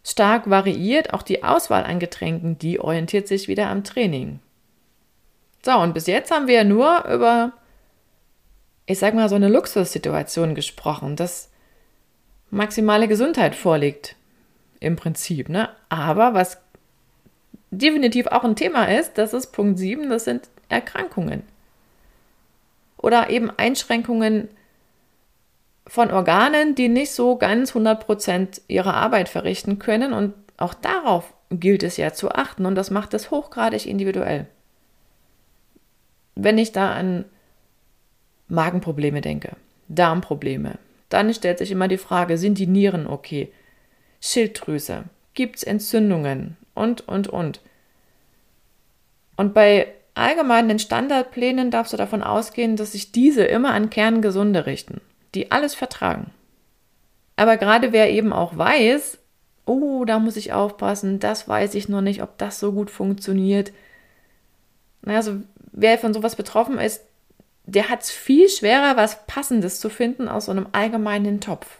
stark 0.04 0.50
variiert. 0.50 1.14
Auch 1.14 1.22
die 1.22 1.44
Auswahl 1.44 1.84
an 1.84 2.00
Getränken, 2.00 2.58
die 2.58 2.80
orientiert 2.80 3.28
sich 3.28 3.46
wieder 3.46 3.68
am 3.68 3.84
Training. 3.84 4.40
So, 5.64 5.78
und 5.78 5.94
bis 5.94 6.08
jetzt 6.08 6.32
haben 6.32 6.48
wir 6.48 6.54
ja 6.56 6.64
nur 6.64 7.04
über, 7.04 7.52
ich 8.86 8.98
sag 8.98 9.14
mal, 9.14 9.28
so 9.28 9.36
eine 9.36 9.48
Luxussituation 9.48 10.56
gesprochen, 10.56 11.14
dass 11.14 11.50
maximale 12.50 13.06
Gesundheit 13.06 13.54
vorliegt. 13.54 14.16
Im 14.80 14.96
Prinzip, 14.96 15.48
ne? 15.48 15.68
Aber 15.88 16.34
was 16.34 16.60
definitiv 17.70 18.26
auch 18.26 18.42
ein 18.42 18.56
Thema 18.56 18.86
ist, 18.86 19.16
das 19.16 19.32
ist 19.32 19.52
Punkt 19.52 19.78
7, 19.78 20.10
das 20.10 20.24
sind 20.24 20.48
Erkrankungen. 20.72 21.42
Oder 22.96 23.30
eben 23.30 23.50
Einschränkungen 23.50 24.48
von 25.86 26.10
Organen, 26.10 26.74
die 26.74 26.88
nicht 26.88 27.12
so 27.12 27.36
ganz 27.36 27.72
100% 27.72 28.62
ihre 28.68 28.94
Arbeit 28.94 29.28
verrichten 29.28 29.78
können. 29.78 30.12
Und 30.12 30.34
auch 30.56 30.74
darauf 30.74 31.34
gilt 31.50 31.82
es 31.82 31.96
ja 31.96 32.12
zu 32.12 32.30
achten 32.30 32.66
und 32.66 32.74
das 32.74 32.90
macht 32.90 33.14
es 33.14 33.30
hochgradig 33.30 33.86
individuell. 33.86 34.46
Wenn 36.34 36.58
ich 36.58 36.72
da 36.72 36.92
an 36.92 37.24
Magenprobleme 38.48 39.20
denke, 39.20 39.56
Darmprobleme, 39.88 40.78
dann 41.08 41.34
stellt 41.34 41.58
sich 41.58 41.70
immer 41.70 41.88
die 41.88 41.98
Frage, 41.98 42.38
sind 42.38 42.58
die 42.58 42.66
Nieren 42.66 43.06
okay? 43.06 43.52
Schilddrüse, 44.20 45.04
gibt 45.34 45.56
es 45.56 45.62
Entzündungen 45.62 46.56
und, 46.74 47.06
und, 47.06 47.28
und. 47.28 47.60
Und 49.36 49.52
bei 49.52 49.88
allgemeinen 50.14 50.78
Standardplänen 50.78 51.70
darfst 51.70 51.92
du 51.92 51.96
davon 51.96 52.22
ausgehen, 52.22 52.76
dass 52.76 52.92
sich 52.92 53.12
diese 53.12 53.44
immer 53.44 53.72
an 53.72 53.90
Kerngesunde 53.90 54.66
richten 54.66 55.00
die 55.34 55.50
alles 55.50 55.74
vertragen. 55.74 56.30
Aber 57.36 57.56
gerade 57.56 57.92
wer 57.92 58.10
eben 58.10 58.32
auch 58.32 58.56
weiß, 58.56 59.18
oh, 59.64 60.04
da 60.04 60.18
muss 60.18 60.36
ich 60.36 60.52
aufpassen, 60.52 61.18
das 61.18 61.48
weiß 61.48 61.74
ich 61.74 61.88
noch 61.88 62.02
nicht, 62.02 62.22
ob 62.22 62.36
das 62.38 62.60
so 62.60 62.72
gut 62.72 62.90
funktioniert. 62.90 63.72
Also 65.06 65.40
wer 65.72 65.98
von 65.98 66.12
sowas 66.12 66.36
betroffen 66.36 66.78
ist, 66.78 67.02
der 67.64 67.88
hat 67.88 68.02
es 68.02 68.10
viel 68.10 68.48
schwerer, 68.48 68.96
was 68.96 69.26
Passendes 69.26 69.80
zu 69.80 69.88
finden 69.88 70.28
aus 70.28 70.46
so 70.46 70.50
einem 70.50 70.66
allgemeinen 70.72 71.40
Topf. 71.40 71.78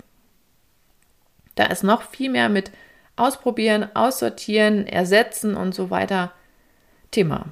Da 1.55 1.67
ist 1.67 1.83
noch 1.83 2.03
viel 2.03 2.31
mehr 2.31 2.49
mit 2.49 2.71
Ausprobieren, 3.15 3.95
Aussortieren, 3.95 4.87
Ersetzen 4.87 5.55
und 5.55 5.75
so 5.75 5.91
weiter 5.91 6.33
Thema. 7.11 7.47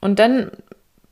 Und 0.00 0.18
dann 0.18 0.50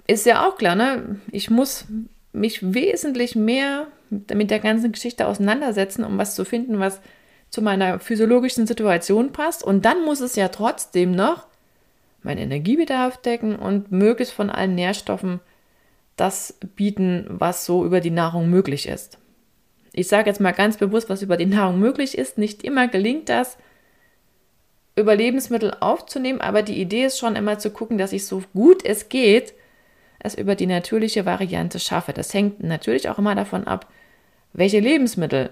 ist 0.06 0.26
ja 0.26 0.46
auch 0.46 0.56
klar, 0.56 0.76
ne? 0.76 1.20
ich 1.30 1.50
muss 1.50 1.86
mich 2.32 2.74
wesentlich 2.74 3.34
mehr 3.34 3.86
mit 4.10 4.50
der 4.50 4.60
ganzen 4.60 4.92
Geschichte 4.92 5.26
auseinandersetzen, 5.26 6.04
um 6.04 6.16
was 6.18 6.34
zu 6.34 6.44
finden, 6.44 6.78
was 6.78 7.00
zu 7.50 7.62
meiner 7.62 7.98
physiologischen 7.98 8.66
Situation 8.66 9.32
passt. 9.32 9.64
Und 9.64 9.84
dann 9.84 10.04
muss 10.04 10.20
es 10.20 10.36
ja 10.36 10.48
trotzdem 10.48 11.12
noch 11.12 11.46
meinen 12.22 12.38
Energiebedarf 12.38 13.16
decken 13.18 13.56
und 13.56 13.90
möglichst 13.92 14.34
von 14.34 14.50
allen 14.50 14.74
Nährstoffen 14.74 15.40
das 16.16 16.58
bieten, 16.74 17.26
was 17.28 17.64
so 17.64 17.84
über 17.84 18.00
die 18.00 18.10
Nahrung 18.10 18.48
möglich 18.50 18.88
ist. 18.88 19.18
Ich 19.92 20.08
sage 20.08 20.28
jetzt 20.28 20.40
mal 20.40 20.52
ganz 20.52 20.76
bewusst, 20.76 21.08
was 21.08 21.22
über 21.22 21.36
die 21.36 21.46
Nahrung 21.46 21.78
möglich 21.78 22.18
ist. 22.18 22.36
Nicht 22.36 22.62
immer 22.64 22.88
gelingt 22.88 23.28
das, 23.28 23.56
über 24.96 25.14
Lebensmittel 25.14 25.76
aufzunehmen, 25.80 26.40
aber 26.40 26.62
die 26.62 26.80
Idee 26.80 27.04
ist 27.04 27.18
schon 27.18 27.36
immer 27.36 27.58
zu 27.58 27.70
gucken, 27.70 27.98
dass 27.98 28.12
ich 28.12 28.26
so 28.26 28.42
gut 28.54 28.84
es 28.84 29.08
geht 29.08 29.54
es 30.18 30.34
über 30.34 30.54
die 30.54 30.66
natürliche 30.66 31.24
Variante 31.24 31.78
schaffe. 31.78 32.12
Das 32.12 32.34
hängt 32.34 32.62
natürlich 32.62 33.08
auch 33.08 33.18
immer 33.18 33.34
davon 33.34 33.66
ab, 33.66 33.86
welche 34.52 34.80
Lebensmittel 34.80 35.50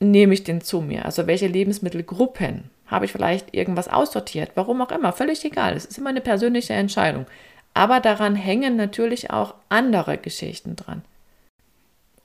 nehme 0.00 0.34
ich 0.34 0.44
denn 0.44 0.60
zu 0.60 0.80
mir? 0.80 1.04
Also 1.04 1.26
welche 1.26 1.48
Lebensmittelgruppen? 1.48 2.70
Habe 2.86 3.04
ich 3.04 3.12
vielleicht 3.12 3.54
irgendwas 3.54 3.88
aussortiert? 3.88 4.52
Warum 4.54 4.80
auch 4.80 4.92
immer, 4.92 5.12
völlig 5.12 5.44
egal. 5.44 5.76
Es 5.76 5.84
ist 5.84 5.98
immer 5.98 6.10
eine 6.10 6.20
persönliche 6.20 6.72
Entscheidung. 6.72 7.26
Aber 7.74 8.00
daran 8.00 8.34
hängen 8.34 8.76
natürlich 8.76 9.30
auch 9.30 9.54
andere 9.68 10.16
Geschichten 10.16 10.76
dran. 10.76 11.02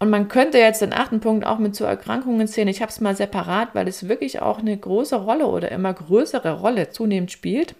Und 0.03 0.09
man 0.09 0.27
könnte 0.27 0.57
jetzt 0.57 0.81
den 0.81 0.91
achten 0.91 1.21
Punkt 1.21 1.45
auch 1.45 1.59
mit 1.59 1.77
zu 1.77 1.85
Erkrankungen 1.85 2.45
sehen. 2.45 2.67
Ich 2.67 2.81
habe 2.81 2.91
es 2.91 2.99
mal 2.99 3.15
separat, 3.15 3.69
weil 3.73 3.87
es 3.87 4.09
wirklich 4.09 4.41
auch 4.41 4.59
eine 4.59 4.75
große 4.75 5.15
Rolle 5.15 5.45
oder 5.45 5.71
immer 5.71 5.93
größere 5.93 6.59
Rolle 6.59 6.89
zunehmend 6.89 7.31
spielt. 7.31 7.73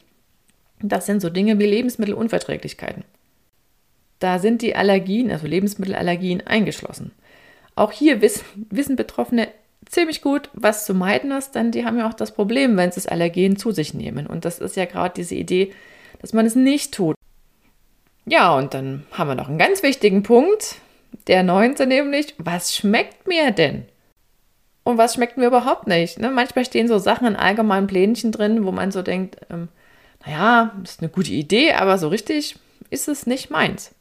Das 0.82 1.06
sind 1.06 1.22
so 1.22 1.30
Dinge 1.30 1.60
wie 1.60 1.66
Lebensmittelunverträglichkeiten. 1.66 3.04
Da 4.20 4.40
sind 4.40 4.62
die 4.62 4.74
Allergien, 4.74 5.32
also 5.32 5.48
Lebensmittelallergien, 5.48 6.48
eingeschlossen. 6.48 7.12
Auch 7.76 7.92
hier 7.92 8.22
wissen, 8.22 8.46
wissen 8.70 8.96
Betroffene 8.96 9.50
ziemlich 9.86 10.22
gut, 10.22 10.50
was 10.54 10.86
zu 10.86 10.94
meiden 10.94 11.32
ist, 11.32 11.56
denn 11.56 11.72
die 11.72 11.84
haben 11.84 11.98
ja 11.98 12.08
auch 12.08 12.14
das 12.14 12.34
Problem, 12.34 12.78
wenn 12.78 12.90
sie 12.90 13.02
das 13.02 13.08
Allergen 13.08 13.58
zu 13.58 13.74
sich 13.74 13.94
nehmen. 13.94 14.28
Und 14.28 14.46
das 14.46 14.60
ist 14.60 14.78
ja 14.78 14.86
gerade 14.86 15.14
diese 15.14 15.36
Idee, 15.36 15.74
dass 16.22 16.32
man 16.32 16.46
es 16.46 16.56
nicht 16.56 16.94
tut. 16.94 17.18
Ja, 18.26 18.56
und 18.56 18.74
dann 18.74 19.06
haben 19.12 19.28
wir 19.28 19.36
noch 19.36 19.50
einen 19.50 19.58
ganz 19.58 19.84
wichtigen 19.84 20.24
Punkt, 20.24 20.78
der 21.28 21.44
neunte 21.44 21.88
nämlich, 21.88 22.36
was 22.38 22.76
schmeckt 22.76 23.28
mir 23.28 23.52
denn? 23.52 23.86
Und 24.84 24.98
was 24.98 25.14
schmeckt 25.14 25.38
mir 25.38 25.48
überhaupt 25.48 25.88
nicht? 25.88 26.20
Ne? 26.20 26.30
Manchmal 26.30 26.66
stehen 26.66 26.88
so 26.88 26.98
Sachen 26.98 27.28
in 27.28 27.36
allgemeinen 27.36 27.88
Plänchen 27.88 28.32
drin, 28.32 28.66
wo 28.66 28.72
man 28.72 28.92
so 28.92 29.02
denkt, 29.02 29.38
ähm, 29.50 29.70
naja, 30.26 30.74
ist 30.84 31.02
eine 31.02 31.10
gute 31.10 31.32
Idee, 31.32 31.74
aber 31.74 31.98
so 31.98 32.10
richtig 32.10 32.58
ist 32.90 33.08
es 33.08 33.26
nicht 33.26 33.50
meins. 33.50 33.96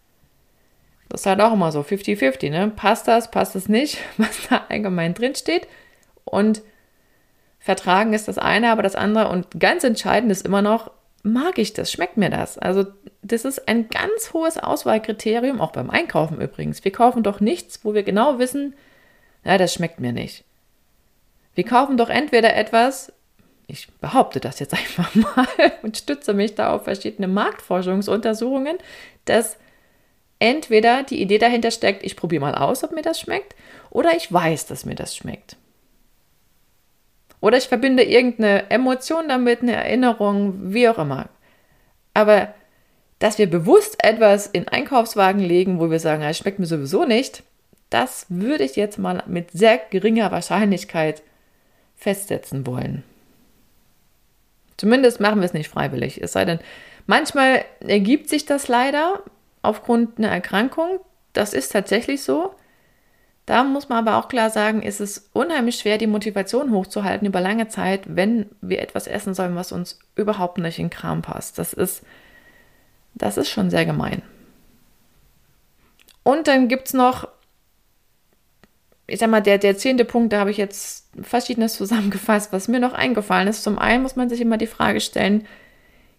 Das 1.08 1.22
ist 1.22 1.26
halt 1.26 1.40
auch 1.40 1.52
immer 1.52 1.70
so 1.72 1.80
50-50, 1.80 2.50
ne? 2.50 2.72
Passt 2.74 3.06
das, 3.06 3.30
passt 3.30 3.54
es 3.54 3.68
nicht, 3.68 3.98
was 4.16 4.48
da 4.48 4.62
allgemein 4.68 5.14
drin 5.14 5.34
steht. 5.34 5.68
Und 6.24 6.62
vertragen 7.58 8.12
ist 8.12 8.28
das 8.28 8.38
eine, 8.38 8.70
aber 8.70 8.82
das 8.82 8.96
andere. 8.96 9.28
Und 9.28 9.60
ganz 9.60 9.84
entscheidend 9.84 10.32
ist 10.32 10.44
immer 10.44 10.62
noch, 10.62 10.90
mag 11.22 11.58
ich 11.58 11.72
das? 11.72 11.90
Schmeckt 11.92 12.16
mir 12.16 12.30
das? 12.30 12.58
Also, 12.58 12.86
das 13.22 13.44
ist 13.44 13.68
ein 13.68 13.88
ganz 13.88 14.32
hohes 14.32 14.58
Auswahlkriterium, 14.58 15.60
auch 15.60 15.72
beim 15.72 15.90
Einkaufen 15.90 16.40
übrigens. 16.40 16.84
Wir 16.84 16.92
kaufen 16.92 17.22
doch 17.22 17.40
nichts, 17.40 17.84
wo 17.84 17.94
wir 17.94 18.02
genau 18.02 18.38
wissen, 18.38 18.74
ja, 19.44 19.58
das 19.58 19.74
schmeckt 19.74 20.00
mir 20.00 20.12
nicht. 20.12 20.44
Wir 21.54 21.64
kaufen 21.64 21.96
doch 21.96 22.08
entweder 22.08 22.54
etwas, 22.56 23.12
ich 23.66 23.88
behaupte 24.00 24.40
das 24.40 24.58
jetzt 24.58 24.74
einfach 24.78 25.14
mal 25.14 25.46
und 25.82 25.96
stütze 25.96 26.34
mich 26.34 26.54
da 26.54 26.74
auf 26.74 26.84
verschiedene 26.84 27.28
Marktforschungsuntersuchungen, 27.28 28.78
dass 29.24 29.56
entweder 30.38 31.04
die 31.04 31.22
Idee 31.22 31.38
dahinter 31.38 31.70
steckt, 31.70 32.02
ich 32.02 32.16
probiere 32.16 32.40
mal 32.40 32.54
aus, 32.54 32.82
ob 32.82 32.92
mir 32.92 33.02
das 33.02 33.20
schmeckt, 33.20 33.54
oder 33.90 34.16
ich 34.16 34.32
weiß, 34.32 34.66
dass 34.66 34.84
mir 34.84 34.96
das 34.96 35.14
schmeckt. 35.14 35.56
Oder 37.42 37.58
ich 37.58 37.68
verbinde 37.68 38.04
irgendeine 38.04 38.70
Emotion 38.70 39.28
damit, 39.28 39.60
eine 39.60 39.74
Erinnerung, 39.74 40.72
wie 40.72 40.88
auch 40.88 40.96
immer. 40.96 41.28
Aber 42.14 42.54
dass 43.18 43.36
wir 43.36 43.50
bewusst 43.50 44.02
etwas 44.02 44.46
in 44.46 44.68
Einkaufswagen 44.68 45.40
legen, 45.40 45.80
wo 45.80 45.90
wir 45.90 45.98
sagen, 45.98 46.22
es 46.22 46.38
schmeckt 46.38 46.60
mir 46.60 46.66
sowieso 46.66 47.04
nicht, 47.04 47.42
das 47.90 48.26
würde 48.28 48.64
ich 48.64 48.76
jetzt 48.76 48.98
mal 48.98 49.24
mit 49.26 49.50
sehr 49.50 49.78
geringer 49.90 50.30
Wahrscheinlichkeit 50.30 51.22
festsetzen 51.96 52.64
wollen. 52.64 53.02
Zumindest 54.76 55.20
machen 55.20 55.40
wir 55.40 55.46
es 55.46 55.52
nicht 55.52 55.68
freiwillig. 55.68 56.22
Es 56.22 56.32
sei 56.32 56.44
denn, 56.44 56.60
manchmal 57.06 57.64
ergibt 57.80 58.28
sich 58.28 58.46
das 58.46 58.68
leider 58.68 59.20
aufgrund 59.62 60.18
einer 60.18 60.28
Erkrankung. 60.28 61.00
Das 61.32 61.54
ist 61.54 61.72
tatsächlich 61.72 62.22
so. 62.22 62.54
Da 63.52 63.64
muss 63.64 63.90
man 63.90 63.98
aber 63.98 64.16
auch 64.16 64.28
klar 64.28 64.48
sagen, 64.48 64.80
ist 64.80 64.98
es 64.98 65.28
unheimlich 65.34 65.76
schwer, 65.76 65.98
die 65.98 66.06
Motivation 66.06 66.70
hochzuhalten 66.70 67.28
über 67.28 67.38
lange 67.42 67.68
Zeit, 67.68 68.00
wenn 68.06 68.46
wir 68.62 68.80
etwas 68.80 69.06
essen 69.06 69.34
sollen, 69.34 69.56
was 69.56 69.72
uns 69.72 69.98
überhaupt 70.16 70.56
nicht 70.56 70.78
in 70.78 70.88
Kram 70.88 71.20
passt. 71.20 71.58
Das 71.58 71.74
ist, 71.74 72.02
das 73.12 73.36
ist 73.36 73.50
schon 73.50 73.68
sehr 73.68 73.84
gemein. 73.84 74.22
Und 76.22 76.48
dann 76.48 76.68
gibt 76.68 76.86
es 76.86 76.94
noch, 76.94 77.28
ich 79.06 79.18
sag 79.18 79.28
mal, 79.28 79.42
der, 79.42 79.58
der 79.58 79.76
zehnte 79.76 80.06
Punkt, 80.06 80.32
da 80.32 80.40
habe 80.40 80.50
ich 80.50 80.56
jetzt 80.56 81.10
Verschiedenes 81.20 81.74
zusammengefasst, 81.76 82.54
was 82.54 82.68
mir 82.68 82.80
noch 82.80 82.94
eingefallen 82.94 83.48
ist. 83.48 83.64
Zum 83.64 83.78
einen 83.78 84.02
muss 84.02 84.16
man 84.16 84.30
sich 84.30 84.40
immer 84.40 84.56
die 84.56 84.66
Frage 84.66 85.02
stellen, 85.02 85.46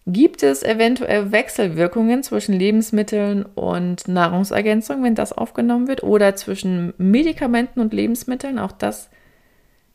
Gibt 0.06 0.44
es 0.44 0.64
eventuell 0.64 1.32
Wechselwirkungen 1.32 2.24
zwischen 2.24 2.54
Lebensmitteln 2.54 3.44
und 3.44 4.08
Nahrungsergänzung, 4.08 5.02
wenn 5.02 5.16
das 5.16 5.32
aufgenommen 5.32 5.88
wird, 5.88 6.04
oder 6.04 6.36
zwischen 6.36 6.94
Medikamenten 6.98 7.80
und 7.80 7.94
Lebensmitteln? 7.94 8.60
Auch 8.60 8.74
das 8.74 9.10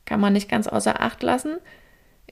kann 0.06 0.20
man 0.20 0.32
nicht 0.32 0.48
ganz 0.48 0.66
außer 0.66 1.02
Acht 1.02 1.22
lassen. 1.22 1.58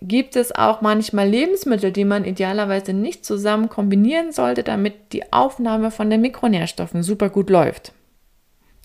Gibt 0.01 0.37
es 0.37 0.55
auch 0.55 0.81
manchmal 0.81 1.29
Lebensmittel, 1.29 1.93
die 1.93 2.05
man 2.07 2.25
idealerweise 2.25 2.95
nicht 2.95 3.27
zusammen 3.27 3.69
kombinieren 3.69 4.33
sollte, 4.33 4.63
damit 4.63 5.13
die 5.13 5.33
Aufnahme 5.33 5.91
von 5.91 6.09
den 6.09 6.23
Mikronährstoffen 6.23 7.03
super 7.03 7.29
gut 7.29 7.51
läuft? 7.51 7.93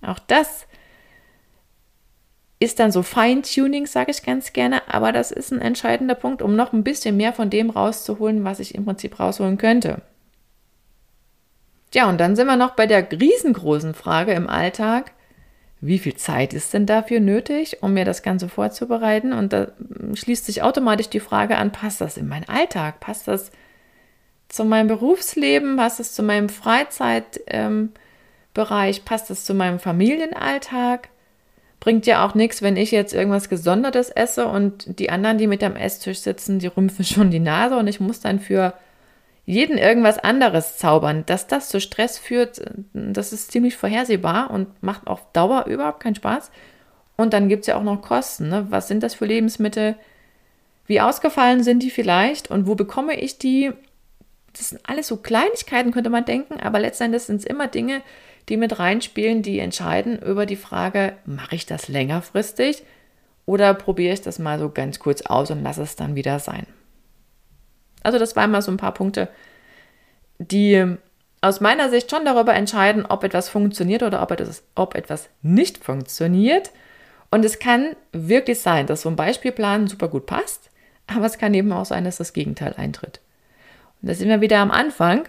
Auch 0.01 0.19
das 0.19 0.67
ist 2.62 2.80
dann 2.80 2.91
so 2.91 3.01
Feintuning, 3.01 3.88
sage 3.88 4.12
ich 4.12 4.24
ganz 4.24 4.53
gerne, 4.53 4.88
aber 4.88 5.12
das 5.12 5.32
ist 5.32 5.51
ein 5.51 5.62
entscheidender 5.62 6.13
Punkt, 6.13 6.44
um 6.44 6.56
noch 6.56 6.74
ein 6.74 6.84
bisschen 6.84 7.18
mehr 7.18 7.34
von 7.34 7.50
dem 7.50 7.72
rauszuholen, 7.72 8.44
was 8.44 8.60
ich 8.60 8.75
im 8.75 8.86
Prinzip 8.86 9.20
rausholen 9.20 9.58
könnte. 9.58 10.03
Ja, 11.91 12.08
und 12.08 12.22
dann 12.22 12.36
sind 12.36 12.46
wir 12.46 12.58
noch 12.58 12.75
bei 12.75 12.86
der 12.86 13.12
riesengroßen 13.12 13.96
Frage 13.96 14.34
im 14.34 14.48
Alltag, 14.48 15.12
wie 15.82 15.98
viel 15.98 16.13
Zeit 16.13 16.53
ist 16.53 16.72
denn 16.75 16.86
dafür 16.86 17.20
nötig, 17.20 17.82
um 17.82 17.96
mir 17.96 18.06
das 18.06 18.22
Ganze 18.22 18.48
vorzubereiten? 18.48 19.34
Und 19.34 19.51
da 19.51 19.70
schließt 20.13 20.46
sich 20.46 20.62
automatisch 20.62 21.10
die 21.10 21.20
Frage 21.20 21.58
an, 21.58 21.72
passt 21.72 22.00
das 22.00 22.18
in 22.18 22.27
meinen 22.27 22.48
Alltag? 22.48 23.00
Passt 23.00 23.27
das 23.27 23.50
zu 24.50 24.65
meinem 24.65 24.88
Berufsleben? 24.88 25.77
Passt 25.77 26.00
das 26.00 26.13
zu 26.13 26.22
meinem 26.22 26.50
Freizeitbereich? 26.50 27.41
Ähm, 27.48 27.94
passt 29.03 29.32
das 29.32 29.46
zu 29.46 29.56
meinem 29.56 29.80
Familienalltag? 29.80 31.10
Bringt 31.81 32.05
ja 32.05 32.23
auch 32.23 32.35
nichts, 32.35 32.61
wenn 32.61 32.77
ich 32.77 32.91
jetzt 32.91 33.11
irgendwas 33.11 33.50
Gesondertes 33.50 34.11
esse 34.11 34.45
und 34.45 35.00
die 35.00 35.09
anderen, 35.09 35.39
die 35.39 35.47
mit 35.47 35.63
am 35.63 35.75
Esstisch 35.75 36.19
sitzen, 36.19 36.59
die 36.59 36.67
rümpfen 36.67 37.03
schon 37.05 37.31
die 37.31 37.39
Nase 37.39 37.75
und 37.75 37.88
ich 37.88 38.00
muss 38.00 38.21
dann 38.21 38.39
für 38.39 38.73
jeden 39.45 39.79
irgendwas 39.79 40.19
anderes 40.19 40.77
zaubern. 40.77 41.23
Dass 41.25 41.47
das 41.47 41.69
zu 41.69 41.81
Stress 41.81 42.19
führt, 42.19 42.61
das 42.93 43.33
ist 43.33 43.51
ziemlich 43.51 43.75
vorhersehbar 43.75 44.51
und 44.51 44.67
macht 44.83 45.07
auf 45.07 45.31
Dauer 45.33 45.65
überhaupt 45.65 46.01
keinen 46.01 46.15
Spaß. 46.15 46.51
Und 47.17 47.33
dann 47.33 47.50
gibt 47.50 47.61
es 47.61 47.67
ja 47.67 47.77
auch 47.77 47.83
noch 47.83 48.01
Kosten. 48.01 48.50
Ne? 48.50 48.67
Was 48.69 48.88
sind 48.88 49.01
das 49.01 49.15
für 49.15 49.25
Lebensmittel? 49.25 49.95
Wie 50.85 51.01
ausgefallen 51.01 51.63
sind 51.63 51.81
die 51.81 51.89
vielleicht? 51.89 52.51
Und 52.51 52.67
wo 52.67 52.75
bekomme 52.75 53.19
ich 53.19 53.39
die? 53.39 53.71
Das 54.53 54.69
sind 54.69 54.82
alles 54.88 55.08
so 55.08 55.17
Kleinigkeiten, 55.17 55.91
könnte 55.91 56.10
man 56.10 56.25
denken, 56.25 56.60
aber 56.60 56.79
letztendlich 56.79 57.23
sind 57.23 57.38
es 57.38 57.45
immer 57.45 57.67
Dinge, 57.67 58.01
die 58.49 58.58
mit 58.58 58.80
reinspielen, 58.80 59.41
die 59.41 59.60
entscheiden 59.60 60.19
über 60.19 60.45
die 60.45 60.56
Frage, 60.56 61.13
mache 61.25 61.56
ich 61.56 61.65
das 61.65 61.88
längerfristig 61.88 62.84
oder 63.45 63.73
probiere 63.73 64.13
ich 64.13 64.21
das 64.21 64.39
mal 64.39 64.60
so 64.60 64.69
ganz 64.69 64.99
kurz 64.99 65.21
aus 65.21 65.51
und 65.51 65.63
lasse 65.63 65.82
es 65.82 65.95
dann 65.95 66.15
wieder 66.15 66.39
sein. 66.39 66.65
Also 68.04 68.17
das 68.17 68.36
waren 68.36 68.51
mal 68.51 68.62
so 68.62 68.71
ein 68.71 68.77
paar 68.77 68.93
Punkte, 68.93 69.30
die 70.39 70.97
aus 71.41 71.60
meiner 71.60 71.89
Sicht 71.89 72.10
schon 72.10 72.25
darüber 72.25 72.54
entscheiden, 72.54 73.06
ob 73.06 73.23
etwas 73.23 73.49
funktioniert 73.49 74.04
oder 74.04 74.21
ob 74.21 74.32
etwas, 74.32 74.63
ob 74.75 74.95
etwas 74.95 75.30
nicht 75.41 75.84
funktioniert. 75.84 76.71
Und 77.32 77.45
es 77.45 77.60
kann 77.60 77.95
wirklich 78.12 78.60
sein, 78.60 78.88
dass 78.88 79.01
so 79.01 79.10
ein 79.10 79.15
Beispielplan 79.15 79.88
super 79.88 80.08
gut 80.08 80.25
passt, 80.25 80.69
aber 81.08 81.25
es 81.25 81.38
kann 81.38 81.54
eben 81.54 81.71
auch 81.71 81.86
sein, 81.86 82.04
dass 82.04 82.17
das 82.17 82.34
Gegenteil 82.34 82.73
eintritt. 82.77 83.21
Und 84.01 84.10
da 84.10 84.13
sind 84.13 84.30
wir 84.30 84.41
wieder 84.41 84.60
am 84.60 84.71
Anfang. 84.71 85.23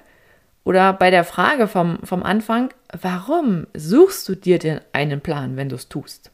Oder 0.65 0.93
bei 0.93 1.11
der 1.11 1.25
Frage 1.25 1.67
vom, 1.67 1.99
vom 2.05 2.23
Anfang, 2.23 2.73
warum 2.93 3.67
suchst 3.75 4.29
du 4.29 4.37
dir 4.37 4.59
denn 4.59 4.81
einen 4.93 5.21
Plan, 5.21 5.57
wenn 5.57 5.69
du 5.69 5.77
es 5.77 5.89
tust? 5.89 6.31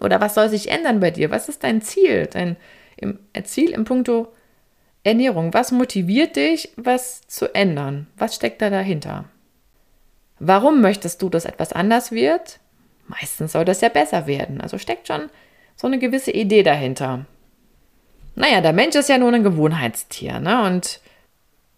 Oder 0.00 0.20
was 0.20 0.34
soll 0.34 0.48
sich 0.48 0.70
ändern 0.70 1.00
bei 1.00 1.10
dir? 1.10 1.30
Was 1.30 1.48
ist 1.48 1.64
dein 1.64 1.80
Ziel? 1.80 2.26
Dein 2.26 2.56
im, 2.96 3.18
Ziel 3.44 3.70
im 3.70 3.84
Punkto 3.84 4.32
Ernährung. 5.04 5.54
Was 5.54 5.72
motiviert 5.72 6.36
dich, 6.36 6.72
was 6.76 7.22
zu 7.28 7.54
ändern? 7.54 8.08
Was 8.16 8.34
steckt 8.34 8.60
da 8.60 8.70
dahinter? 8.70 9.26
Warum 10.38 10.80
möchtest 10.80 11.22
du, 11.22 11.28
dass 11.28 11.44
etwas 11.44 11.72
anders 11.72 12.12
wird? 12.12 12.58
Meistens 13.06 13.52
soll 13.52 13.64
das 13.64 13.80
ja 13.80 13.88
besser 13.88 14.26
werden. 14.26 14.60
Also 14.60 14.78
steckt 14.78 15.06
schon 15.06 15.30
so 15.76 15.86
eine 15.86 15.98
gewisse 15.98 16.32
Idee 16.32 16.62
dahinter. 16.62 17.26
Naja, 18.34 18.60
der 18.60 18.72
Mensch 18.72 18.96
ist 18.96 19.08
ja 19.08 19.16
nur 19.16 19.32
ein 19.32 19.44
Gewohnheitstier, 19.44 20.40
ne? 20.40 20.64
Und 20.64 21.00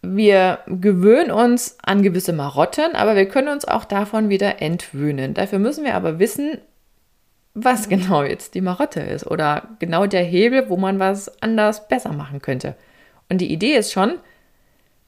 wir 0.02 0.61
gewöhnen 0.66 1.30
uns 1.30 1.76
an 1.82 2.02
gewisse 2.02 2.32
Marotten, 2.32 2.94
aber 2.94 3.16
wir 3.16 3.26
können 3.26 3.48
uns 3.48 3.64
auch 3.66 3.84
davon 3.84 4.28
wieder 4.28 4.62
entwöhnen. 4.62 5.34
Dafür 5.34 5.58
müssen 5.58 5.84
wir 5.84 5.94
aber 5.94 6.18
wissen, 6.18 6.58
was 7.54 7.88
genau 7.88 8.22
jetzt 8.22 8.54
die 8.54 8.61
Marotte 8.61 9.00
ist 9.00 9.26
oder 9.26 9.68
genau 9.80 10.06
der 10.06 10.22
Hebel, 10.22 10.68
wo 10.68 10.76
man 10.76 10.98
was 10.98 11.42
anders 11.42 11.88
besser 11.88 12.12
machen 12.12 12.40
könnte. 12.40 12.76
Und 13.28 13.40
die 13.40 13.52
Idee 13.52 13.74
ist 13.74 13.92
schon, 13.92 14.14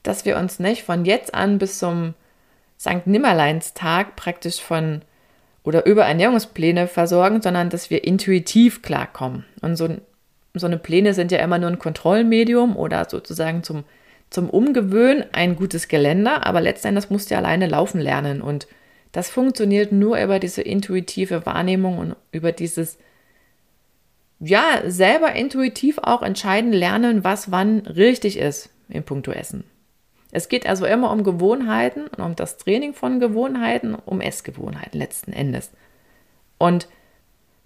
dass 0.03 0.25
wir 0.25 0.37
uns 0.37 0.59
nicht 0.59 0.83
von 0.83 1.05
jetzt 1.05 1.33
an 1.33 1.57
bis 1.57 1.79
zum 1.79 2.13
St. 2.79 3.05
Nimmerleinstag 3.05 4.15
praktisch 4.15 4.59
von 4.61 5.03
oder 5.63 5.85
über 5.85 6.05
Ernährungspläne 6.05 6.87
versorgen, 6.87 7.41
sondern 7.41 7.69
dass 7.69 7.89
wir 7.91 8.03
intuitiv 8.03 8.81
klarkommen. 8.81 9.45
Und 9.61 9.75
so, 9.75 9.89
so 10.55 10.65
eine 10.65 10.79
Pläne 10.79 11.13
sind 11.13 11.31
ja 11.31 11.37
immer 11.39 11.59
nur 11.59 11.69
ein 11.69 11.79
Kontrollmedium 11.79 12.75
oder 12.75 13.07
sozusagen 13.07 13.63
zum 13.63 13.83
zum 14.31 14.49
Umgewöhnen 14.49 15.25
ein 15.33 15.55
gutes 15.55 15.89
Geländer, 15.89 16.47
aber 16.47 16.61
letztendlich 16.61 17.09
musst 17.09 17.29
du 17.29 17.37
alleine 17.37 17.67
laufen 17.67 18.01
lernen 18.01 18.41
und 18.41 18.65
das 19.11 19.29
funktioniert 19.29 19.91
nur 19.91 20.17
über 20.19 20.39
diese 20.39 20.61
intuitive 20.61 21.45
Wahrnehmung 21.45 21.97
und 21.97 22.15
über 22.31 22.53
dieses, 22.53 22.97
ja, 24.39 24.81
selber 24.85 25.33
intuitiv 25.33 25.99
auch 26.01 26.21
entscheiden 26.23 26.71
lernen, 26.71 27.25
was 27.25 27.51
wann 27.51 27.79
richtig 27.79 28.37
ist 28.37 28.69
im 28.87 29.03
Punkto 29.03 29.31
Essen. 29.31 29.65
Es 30.31 30.47
geht 30.47 30.65
also 30.65 30.85
immer 30.85 31.11
um 31.11 31.25
Gewohnheiten 31.25 32.07
und 32.07 32.23
um 32.23 32.35
das 32.37 32.55
Training 32.55 32.93
von 32.93 33.19
Gewohnheiten, 33.19 33.95
um 33.95 34.21
Essgewohnheiten 34.21 34.97
letzten 34.97 35.33
Endes. 35.33 35.71
Und 36.57 36.87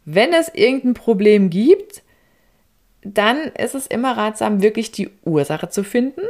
wenn 0.04 0.34
es 0.34 0.49
irgendein 0.49 0.95
Problem 0.95 1.51
gibt, 1.51 2.01
dann 3.04 3.38
ist 3.56 3.75
es 3.75 3.86
immer 3.86 4.17
ratsam, 4.17 4.63
wirklich 4.63 4.91
die 4.91 5.12
Ursache 5.23 5.69
zu 5.69 5.84
finden 5.84 6.21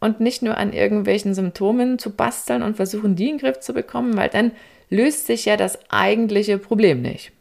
und 0.00 0.20
nicht 0.20 0.42
nur 0.42 0.56
an 0.56 0.72
irgendwelchen 0.72 1.34
Symptomen 1.34 1.98
zu 1.98 2.10
basteln 2.10 2.62
und 2.62 2.76
versuchen, 2.76 3.16
die 3.16 3.30
in 3.30 3.38
den 3.38 3.38
Griff 3.38 3.60
zu 3.60 3.72
bekommen, 3.72 4.16
weil 4.16 4.28
dann 4.28 4.52
löst 4.90 5.26
sich 5.26 5.44
ja 5.44 5.56
das 5.56 5.78
eigentliche 5.90 6.58
Problem 6.58 7.02
nicht. 7.02 7.32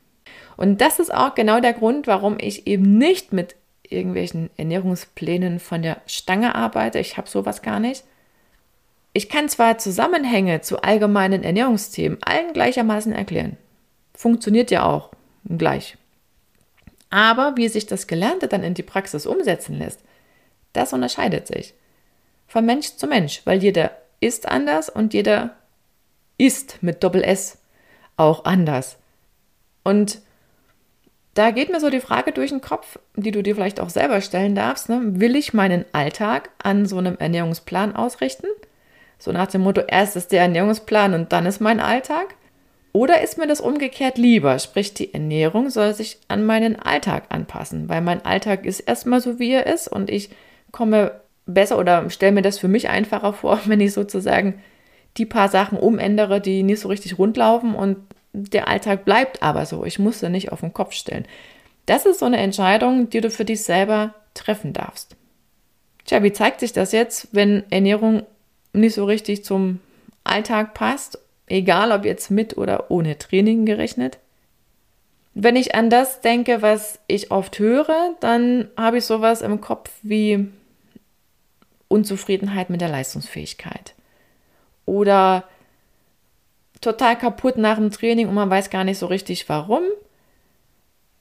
Und 0.57 0.79
das 0.81 0.99
ist 0.99 1.13
auch 1.13 1.35
genau 1.35 1.59
der 1.59 1.73
Grund, 1.73 2.07
warum 2.07 2.37
ich 2.39 2.65
eben 2.65 2.97
nicht 2.97 3.33
mit 3.33 3.55
irgendwelchen 3.83 4.49
Ernährungsplänen 4.57 5.59
von 5.59 5.81
der 5.81 6.01
Stange 6.07 6.55
arbeite. 6.55 6.99
Ich 6.99 7.17
habe 7.17 7.29
sowas 7.29 7.61
gar 7.61 7.79
nicht. 7.79 8.03
Ich 9.13 9.29
kann 9.29 9.47
zwar 9.47 9.77
Zusammenhänge 9.77 10.61
zu 10.61 10.81
allgemeinen 10.81 11.43
Ernährungsthemen 11.43 12.17
allen 12.21 12.53
gleichermaßen 12.53 13.11
erklären. 13.11 13.57
Funktioniert 14.13 14.71
ja 14.71 14.85
auch 14.85 15.11
gleich. 15.45 15.97
Aber 17.09 17.55
wie 17.55 17.67
sich 17.67 17.85
das 17.85 18.07
Gelernte 18.07 18.47
dann 18.47 18.63
in 18.63 18.73
die 18.73 18.83
Praxis 18.83 19.25
umsetzen 19.25 19.77
lässt, 19.77 19.99
das 20.73 20.93
unterscheidet 20.93 21.47
sich 21.47 21.73
von 22.47 22.65
Mensch 22.65 22.95
zu 22.95 23.07
Mensch, 23.07 23.41
weil 23.45 23.61
jeder 23.61 23.91
ist 24.19 24.47
anders 24.47 24.89
und 24.89 25.13
jeder 25.13 25.55
ist 26.37 26.81
mit 26.81 27.03
Doppel 27.03 27.23
S 27.23 27.57
auch 28.17 28.45
anders. 28.45 28.97
Und 29.83 30.19
da 31.35 31.51
geht 31.51 31.69
mir 31.69 31.81
so 31.81 31.89
die 31.89 31.99
Frage 31.99 32.31
durch 32.31 32.49
den 32.49 32.61
Kopf, 32.61 32.97
die 33.15 33.31
du 33.31 33.43
dir 33.43 33.55
vielleicht 33.55 33.81
auch 33.81 33.89
selber 33.89 34.21
stellen 34.21 34.55
darfst. 34.55 34.89
Ne? 34.89 35.01
Will 35.19 35.35
ich 35.35 35.53
meinen 35.53 35.85
Alltag 35.91 36.49
an 36.63 36.85
so 36.85 36.97
einem 36.97 37.17
Ernährungsplan 37.17 37.95
ausrichten? 37.95 38.47
So 39.19 39.31
nach 39.31 39.47
dem 39.47 39.61
Motto, 39.61 39.81
erst 39.81 40.15
ist 40.15 40.31
der 40.31 40.41
Ernährungsplan 40.41 41.13
und 41.13 41.33
dann 41.33 41.45
ist 41.45 41.59
mein 41.59 41.79
Alltag? 41.79 42.35
Oder 42.93 43.21
ist 43.21 43.37
mir 43.37 43.47
das 43.47 43.59
umgekehrt 43.59 44.17
lieber? 44.17 44.57
Sprich, 44.57 44.93
die 44.93 45.13
Ernährung 45.13 45.69
soll 45.69 45.93
sich 45.93 46.19
an 46.29 46.45
meinen 46.45 46.77
Alltag 46.77 47.25
anpassen, 47.27 47.89
weil 47.89 47.99
mein 47.99 48.23
Alltag 48.23 48.65
ist 48.65 48.79
erstmal 48.79 49.19
so, 49.19 49.37
wie 49.37 49.51
er 49.51 49.67
ist 49.67 49.89
und 49.89 50.09
ich 50.09 50.29
komme 50.71 51.19
besser 51.45 51.77
oder 51.77 52.09
stelle 52.09 52.31
mir 52.31 52.41
das 52.41 52.59
für 52.59 52.67
mich 52.67 52.89
einfacher 52.89 53.33
vor, 53.33 53.59
wenn 53.65 53.81
ich 53.81 53.93
sozusagen 53.93 54.61
die 55.17 55.25
paar 55.25 55.49
Sachen 55.49 55.77
umändere, 55.77 56.41
die 56.41 56.63
nicht 56.63 56.81
so 56.81 56.89
richtig 56.89 57.17
rundlaufen 57.17 57.73
und 57.73 57.97
der 58.33 58.67
Alltag 58.67 59.05
bleibt 59.05 59.41
aber 59.41 59.65
so. 59.65 59.85
Ich 59.85 59.97
muss 59.97 60.19
sie 60.19 60.29
nicht 60.29 60.51
auf 60.51 60.59
den 60.59 60.73
Kopf 60.73 60.91
stellen. 60.91 61.25
Das 61.85 62.05
ist 62.05 62.19
so 62.19 62.25
eine 62.25 62.37
Entscheidung, 62.37 63.09
die 63.09 63.21
du 63.21 63.29
für 63.29 63.45
dich 63.45 63.63
selber 63.63 64.13
treffen 64.33 64.73
darfst. 64.73 65.15
Tja, 66.05 66.21
wie 66.21 66.33
zeigt 66.33 66.59
sich 66.59 66.73
das 66.73 66.91
jetzt, 66.91 67.29
wenn 67.31 67.63
Ernährung 67.69 68.23
nicht 68.73 68.95
so 68.95 69.05
richtig 69.05 69.45
zum 69.45 69.79
Alltag 70.23 70.73
passt? 70.73 71.19
Egal 71.47 71.91
ob 71.91 72.05
jetzt 72.05 72.29
mit 72.29 72.57
oder 72.57 72.91
ohne 72.91 73.17
Training 73.17 73.65
gerechnet. 73.65 74.17
Wenn 75.33 75.55
ich 75.55 75.75
an 75.75 75.89
das 75.89 76.21
denke, 76.21 76.61
was 76.61 76.99
ich 77.07 77.31
oft 77.31 77.59
höre, 77.59 78.15
dann 78.19 78.69
habe 78.77 78.97
ich 78.97 79.05
sowas 79.05 79.41
im 79.41 79.61
Kopf 79.61 79.91
wie 80.01 80.47
Unzufriedenheit 81.87 82.69
mit 82.69 82.81
der 82.81 82.89
Leistungsfähigkeit. 82.89 83.93
Oder 84.85 85.45
total 86.81 87.17
kaputt 87.17 87.57
nach 87.57 87.77
dem 87.77 87.91
Training 87.91 88.27
und 88.27 88.35
man 88.35 88.49
weiß 88.49 88.69
gar 88.69 88.83
nicht 88.83 88.99
so 88.99 89.07
richtig 89.07 89.47
warum. 89.49 89.83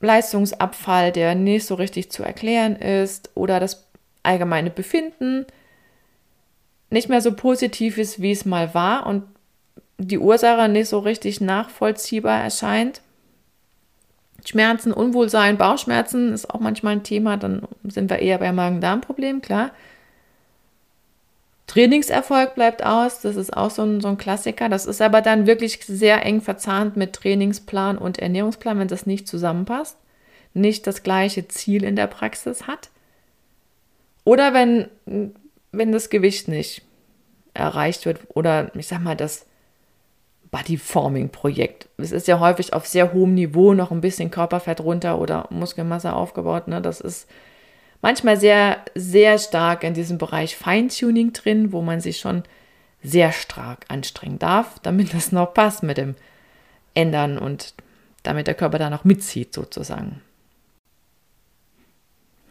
Leistungsabfall, 0.00 1.12
der 1.12 1.34
nicht 1.34 1.66
so 1.66 1.74
richtig 1.74 2.10
zu 2.10 2.22
erklären 2.22 2.76
ist. 2.76 3.30
Oder 3.34 3.60
das 3.60 3.86
allgemeine 4.22 4.70
Befinden 4.70 5.46
nicht 6.90 7.08
mehr 7.08 7.20
so 7.20 7.32
positiv 7.32 7.98
ist, 7.98 8.20
wie 8.20 8.32
es 8.32 8.44
mal 8.44 8.74
war 8.74 9.06
und 9.06 9.24
die 9.98 10.18
Ursache 10.18 10.68
nicht 10.68 10.88
so 10.88 10.98
richtig 10.98 11.40
nachvollziehbar 11.40 12.42
erscheint. 12.42 13.00
Schmerzen, 14.44 14.92
Unwohlsein, 14.92 15.56
Bauchschmerzen 15.56 16.32
ist 16.32 16.50
auch 16.50 16.60
manchmal 16.60 16.94
ein 16.94 17.02
Thema, 17.02 17.36
dann 17.36 17.62
sind 17.84 18.10
wir 18.10 18.18
eher 18.18 18.38
bei 18.38 18.52
Magen-Darm-Problem, 18.52 19.40
klar. 19.40 19.70
Trainingserfolg 21.66 22.54
bleibt 22.54 22.84
aus, 22.84 23.20
das 23.20 23.36
ist 23.36 23.56
auch 23.56 23.70
so 23.70 23.82
ein, 23.82 24.00
so 24.00 24.08
ein 24.08 24.18
Klassiker. 24.18 24.68
Das 24.68 24.86
ist 24.86 25.00
aber 25.00 25.22
dann 25.22 25.46
wirklich 25.46 25.80
sehr 25.86 26.24
eng 26.24 26.40
verzahnt 26.40 26.96
mit 26.96 27.14
Trainingsplan 27.14 27.96
und 27.96 28.18
Ernährungsplan, 28.18 28.78
wenn 28.78 28.88
das 28.88 29.06
nicht 29.06 29.26
zusammenpasst, 29.26 29.96
nicht 30.52 30.86
das 30.86 31.02
gleiche 31.02 31.48
Ziel 31.48 31.84
in 31.84 31.96
der 31.96 32.06
Praxis 32.06 32.66
hat. 32.66 32.90
Oder 34.24 34.54
wenn, 34.54 34.88
wenn 35.72 35.92
das 35.92 36.10
Gewicht 36.10 36.48
nicht 36.48 36.82
erreicht 37.54 38.04
wird 38.04 38.20
oder 38.34 38.74
ich 38.74 38.88
sag 38.88 39.00
mal 39.00 39.16
das 39.16 39.46
Bodyforming-Projekt. 40.50 41.88
Es 41.96 42.12
ist 42.12 42.28
ja 42.28 42.38
häufig 42.40 42.72
auf 42.74 42.86
sehr 42.86 43.12
hohem 43.12 43.34
Niveau 43.34 43.74
noch 43.74 43.90
ein 43.90 44.00
bisschen 44.00 44.30
Körperfett 44.30 44.80
runter 44.80 45.18
oder 45.18 45.48
Muskelmasse 45.50 46.12
aufgebaut. 46.12 46.68
Ne? 46.68 46.80
Das 46.80 47.00
ist 47.00 47.28
manchmal 48.04 48.36
sehr, 48.36 48.84
sehr 48.94 49.38
stark 49.38 49.82
in 49.82 49.94
diesem 49.94 50.18
Bereich 50.18 50.56
Feintuning 50.56 51.32
drin, 51.32 51.72
wo 51.72 51.80
man 51.80 52.02
sich 52.02 52.18
schon 52.18 52.42
sehr 53.02 53.32
stark 53.32 53.86
anstrengen 53.88 54.38
darf, 54.38 54.78
damit 54.82 55.14
das 55.14 55.32
noch 55.32 55.54
passt 55.54 55.82
mit 55.82 55.96
dem 55.96 56.14
Ändern 56.92 57.38
und 57.38 57.72
damit 58.22 58.46
der 58.46 58.52
Körper 58.56 58.78
da 58.78 58.90
noch 58.90 59.04
mitzieht 59.04 59.54
sozusagen. 59.54 60.20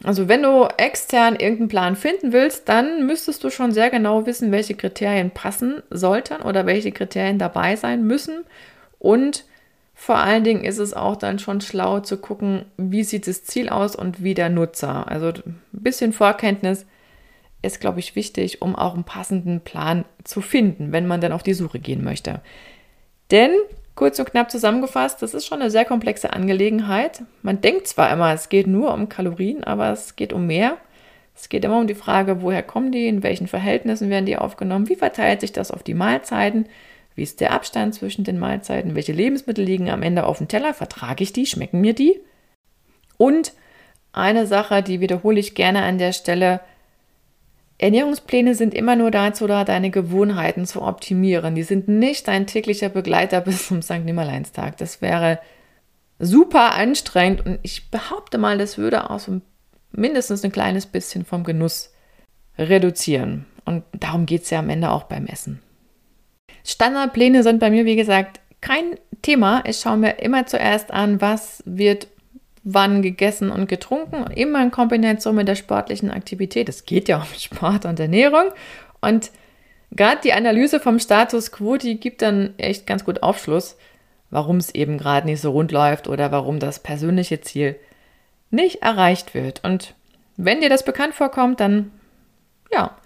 Also 0.02 0.26
wenn 0.26 0.42
du 0.42 0.66
extern 0.76 1.36
irgendeinen 1.36 1.68
Plan 1.68 1.94
finden 1.94 2.32
willst, 2.32 2.68
dann 2.68 3.06
müsstest 3.06 3.44
du 3.44 3.50
schon 3.50 3.70
sehr 3.70 3.90
genau 3.90 4.26
wissen, 4.26 4.50
welche 4.50 4.74
Kriterien 4.74 5.30
passen 5.30 5.84
sollten 5.88 6.42
oder 6.42 6.66
welche 6.66 6.90
Kriterien 6.90 7.38
dabei 7.38 7.76
sein 7.76 8.04
müssen 8.04 8.44
und 8.98 9.44
vor 9.94 10.16
allen 10.16 10.44
Dingen 10.44 10.64
ist 10.64 10.78
es 10.78 10.92
auch 10.92 11.16
dann 11.16 11.38
schon 11.38 11.60
schlau 11.60 12.00
zu 12.00 12.18
gucken, 12.18 12.66
wie 12.76 13.04
sieht 13.04 13.26
das 13.26 13.44
Ziel 13.44 13.68
aus 13.68 13.94
und 13.94 14.22
wie 14.22 14.34
der 14.34 14.50
Nutzer. 14.50 15.08
Also 15.08 15.28
ein 15.28 15.60
bisschen 15.70 16.12
Vorkenntnis 16.12 16.84
ist, 17.62 17.80
glaube 17.80 18.00
ich, 18.00 18.16
wichtig, 18.16 18.60
um 18.60 18.76
auch 18.76 18.94
einen 18.94 19.04
passenden 19.04 19.60
Plan 19.60 20.04
zu 20.24 20.40
finden, 20.40 20.92
wenn 20.92 21.06
man 21.06 21.20
dann 21.20 21.32
auf 21.32 21.42
die 21.42 21.54
Suche 21.54 21.78
gehen 21.78 22.04
möchte. 22.04 22.42
Denn, 23.30 23.52
kurz 23.94 24.18
und 24.18 24.30
knapp 24.30 24.50
zusammengefasst, 24.50 25.22
das 25.22 25.32
ist 25.32 25.46
schon 25.46 25.60
eine 25.60 25.70
sehr 25.70 25.84
komplexe 25.84 26.32
Angelegenheit. 26.32 27.22
Man 27.42 27.60
denkt 27.60 27.86
zwar 27.86 28.12
immer, 28.12 28.32
es 28.34 28.48
geht 28.48 28.66
nur 28.66 28.92
um 28.92 29.08
Kalorien, 29.08 29.64
aber 29.64 29.90
es 29.90 30.16
geht 30.16 30.32
um 30.32 30.46
mehr. 30.46 30.76
Es 31.34 31.48
geht 31.48 31.64
immer 31.64 31.78
um 31.78 31.86
die 31.86 31.94
Frage, 31.94 32.42
woher 32.42 32.62
kommen 32.62 32.92
die, 32.92 33.08
in 33.08 33.22
welchen 33.22 33.46
Verhältnissen 33.46 34.10
werden 34.10 34.26
die 34.26 34.36
aufgenommen, 34.36 34.88
wie 34.88 34.96
verteilt 34.96 35.40
sich 35.40 35.52
das 35.52 35.70
auf 35.70 35.82
die 35.82 35.94
Mahlzeiten, 35.94 36.66
wie 37.14 37.22
ist 37.22 37.40
der 37.40 37.52
Abstand 37.52 37.94
zwischen 37.94 38.24
den 38.24 38.38
Mahlzeiten? 38.38 38.94
Welche 38.94 39.12
Lebensmittel 39.12 39.64
liegen 39.64 39.90
am 39.90 40.02
Ende 40.02 40.24
auf 40.24 40.38
dem 40.38 40.48
Teller? 40.48 40.74
Vertrage 40.74 41.22
ich 41.22 41.32
die? 41.32 41.46
Schmecken 41.46 41.80
mir 41.80 41.94
die? 41.94 42.20
Und 43.16 43.52
eine 44.12 44.46
Sache, 44.46 44.82
die 44.82 45.00
wiederhole 45.00 45.38
ich 45.40 45.54
gerne 45.54 45.82
an 45.82 45.98
der 45.98 46.12
Stelle. 46.12 46.60
Ernährungspläne 47.78 48.54
sind 48.54 48.74
immer 48.74 48.96
nur 48.96 49.10
dazu 49.10 49.46
da, 49.46 49.64
deine 49.64 49.90
Gewohnheiten 49.90 50.66
zu 50.66 50.82
optimieren. 50.82 51.54
Die 51.54 51.62
sind 51.62 51.88
nicht 51.88 52.28
dein 52.28 52.46
täglicher 52.46 52.88
Begleiter 52.88 53.40
bis 53.42 53.68
zum 53.68 53.82
St. 53.82 54.04
Nimmerleinstag. 54.04 54.76
Das 54.76 55.00
wäre 55.02 55.38
super 56.18 56.74
anstrengend 56.74 57.44
und 57.44 57.58
ich 57.62 57.90
behaupte 57.90 58.38
mal, 58.38 58.58
das 58.58 58.78
würde 58.78 59.10
auch 59.10 59.18
so 59.18 59.40
mindestens 59.90 60.44
ein 60.44 60.52
kleines 60.52 60.86
bisschen 60.86 61.24
vom 61.24 61.44
Genuss 61.44 61.92
reduzieren. 62.58 63.46
Und 63.64 63.84
darum 63.92 64.26
geht 64.26 64.42
es 64.42 64.50
ja 64.50 64.60
am 64.60 64.70
Ende 64.70 64.90
auch 64.90 65.04
beim 65.04 65.26
Essen. 65.26 65.60
Standardpläne 66.64 67.42
sind 67.42 67.60
bei 67.60 67.70
mir, 67.70 67.84
wie 67.84 67.96
gesagt, 67.96 68.40
kein 68.60 68.98
Thema. 69.22 69.62
Ich 69.66 69.78
schaue 69.78 69.98
mir 69.98 70.18
immer 70.18 70.46
zuerst 70.46 70.90
an, 70.90 71.20
was 71.20 71.62
wird 71.66 72.08
wann 72.64 73.02
gegessen 73.02 73.50
und 73.50 73.68
getrunken, 73.68 74.24
immer 74.32 74.62
in 74.62 74.70
Kombination 74.70 75.34
mit 75.34 75.46
der 75.46 75.54
sportlichen 75.54 76.10
Aktivität. 76.10 76.68
Es 76.68 76.86
geht 76.86 77.08
ja 77.08 77.18
um 77.18 77.24
Sport 77.38 77.84
und 77.84 78.00
Ernährung. 78.00 78.46
Und 79.02 79.30
gerade 79.90 80.20
die 80.24 80.32
Analyse 80.32 80.80
vom 80.80 80.98
Status 80.98 81.52
quo, 81.52 81.76
die 81.76 82.00
gibt 82.00 82.22
dann 82.22 82.54
echt 82.56 82.86
ganz 82.86 83.04
gut 83.04 83.22
Aufschluss, 83.22 83.76
warum 84.30 84.56
es 84.56 84.74
eben 84.74 84.96
gerade 84.96 85.26
nicht 85.26 85.42
so 85.42 85.50
rund 85.50 85.70
läuft 85.72 86.08
oder 86.08 86.32
warum 86.32 86.58
das 86.58 86.78
persönliche 86.78 87.42
Ziel 87.42 87.76
nicht 88.50 88.82
erreicht 88.82 89.34
wird. 89.34 89.62
Und 89.62 89.94
wenn 90.38 90.60
dir 90.60 90.70
das 90.70 90.84
bekannt 90.84 91.14
vorkommt, 91.14 91.60
dann 91.60 91.92
ja, 92.72 92.96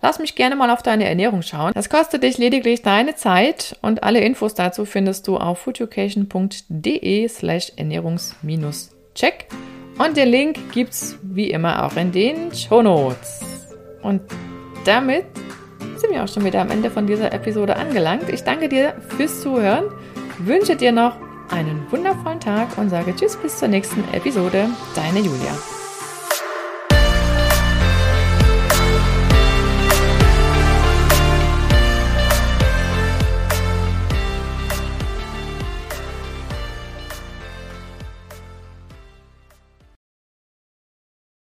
Lass 0.00 0.20
mich 0.20 0.36
gerne 0.36 0.54
mal 0.54 0.70
auf 0.70 0.82
deine 0.82 1.08
Ernährung 1.08 1.42
schauen. 1.42 1.72
Das 1.74 1.90
kostet 1.90 2.22
dich 2.22 2.38
lediglich 2.38 2.82
deine 2.82 3.16
Zeit 3.16 3.76
und 3.82 4.04
alle 4.04 4.20
Infos 4.20 4.54
dazu 4.54 4.84
findest 4.84 5.26
du 5.26 5.36
auf 5.36 5.58
foodeducation.de 5.58 7.28
slash 7.28 7.72
ernährungs-check 7.76 9.48
und 9.98 10.16
den 10.16 10.28
Link 10.28 10.72
gibt's 10.72 11.18
wie 11.22 11.50
immer 11.50 11.84
auch 11.84 11.96
in 11.96 12.12
den 12.12 12.54
Show 12.54 12.82
Notes. 12.82 13.40
Und 14.02 14.22
damit 14.84 15.24
sind 15.96 16.12
wir 16.12 16.22
auch 16.22 16.28
schon 16.28 16.44
wieder 16.44 16.60
am 16.60 16.70
Ende 16.70 16.90
von 16.90 17.06
dieser 17.06 17.32
Episode 17.32 17.76
angelangt. 17.76 18.28
Ich 18.28 18.44
danke 18.44 18.68
dir 18.68 18.94
fürs 19.16 19.40
Zuhören, 19.40 19.86
wünsche 20.38 20.76
dir 20.76 20.92
noch 20.92 21.16
einen 21.50 21.90
wundervollen 21.90 22.40
Tag 22.40 22.78
und 22.78 22.90
sage 22.90 23.14
Tschüss 23.16 23.36
bis 23.36 23.58
zur 23.58 23.68
nächsten 23.68 24.04
Episode. 24.12 24.68
Deine 24.94 25.18
Julia. 25.18 25.87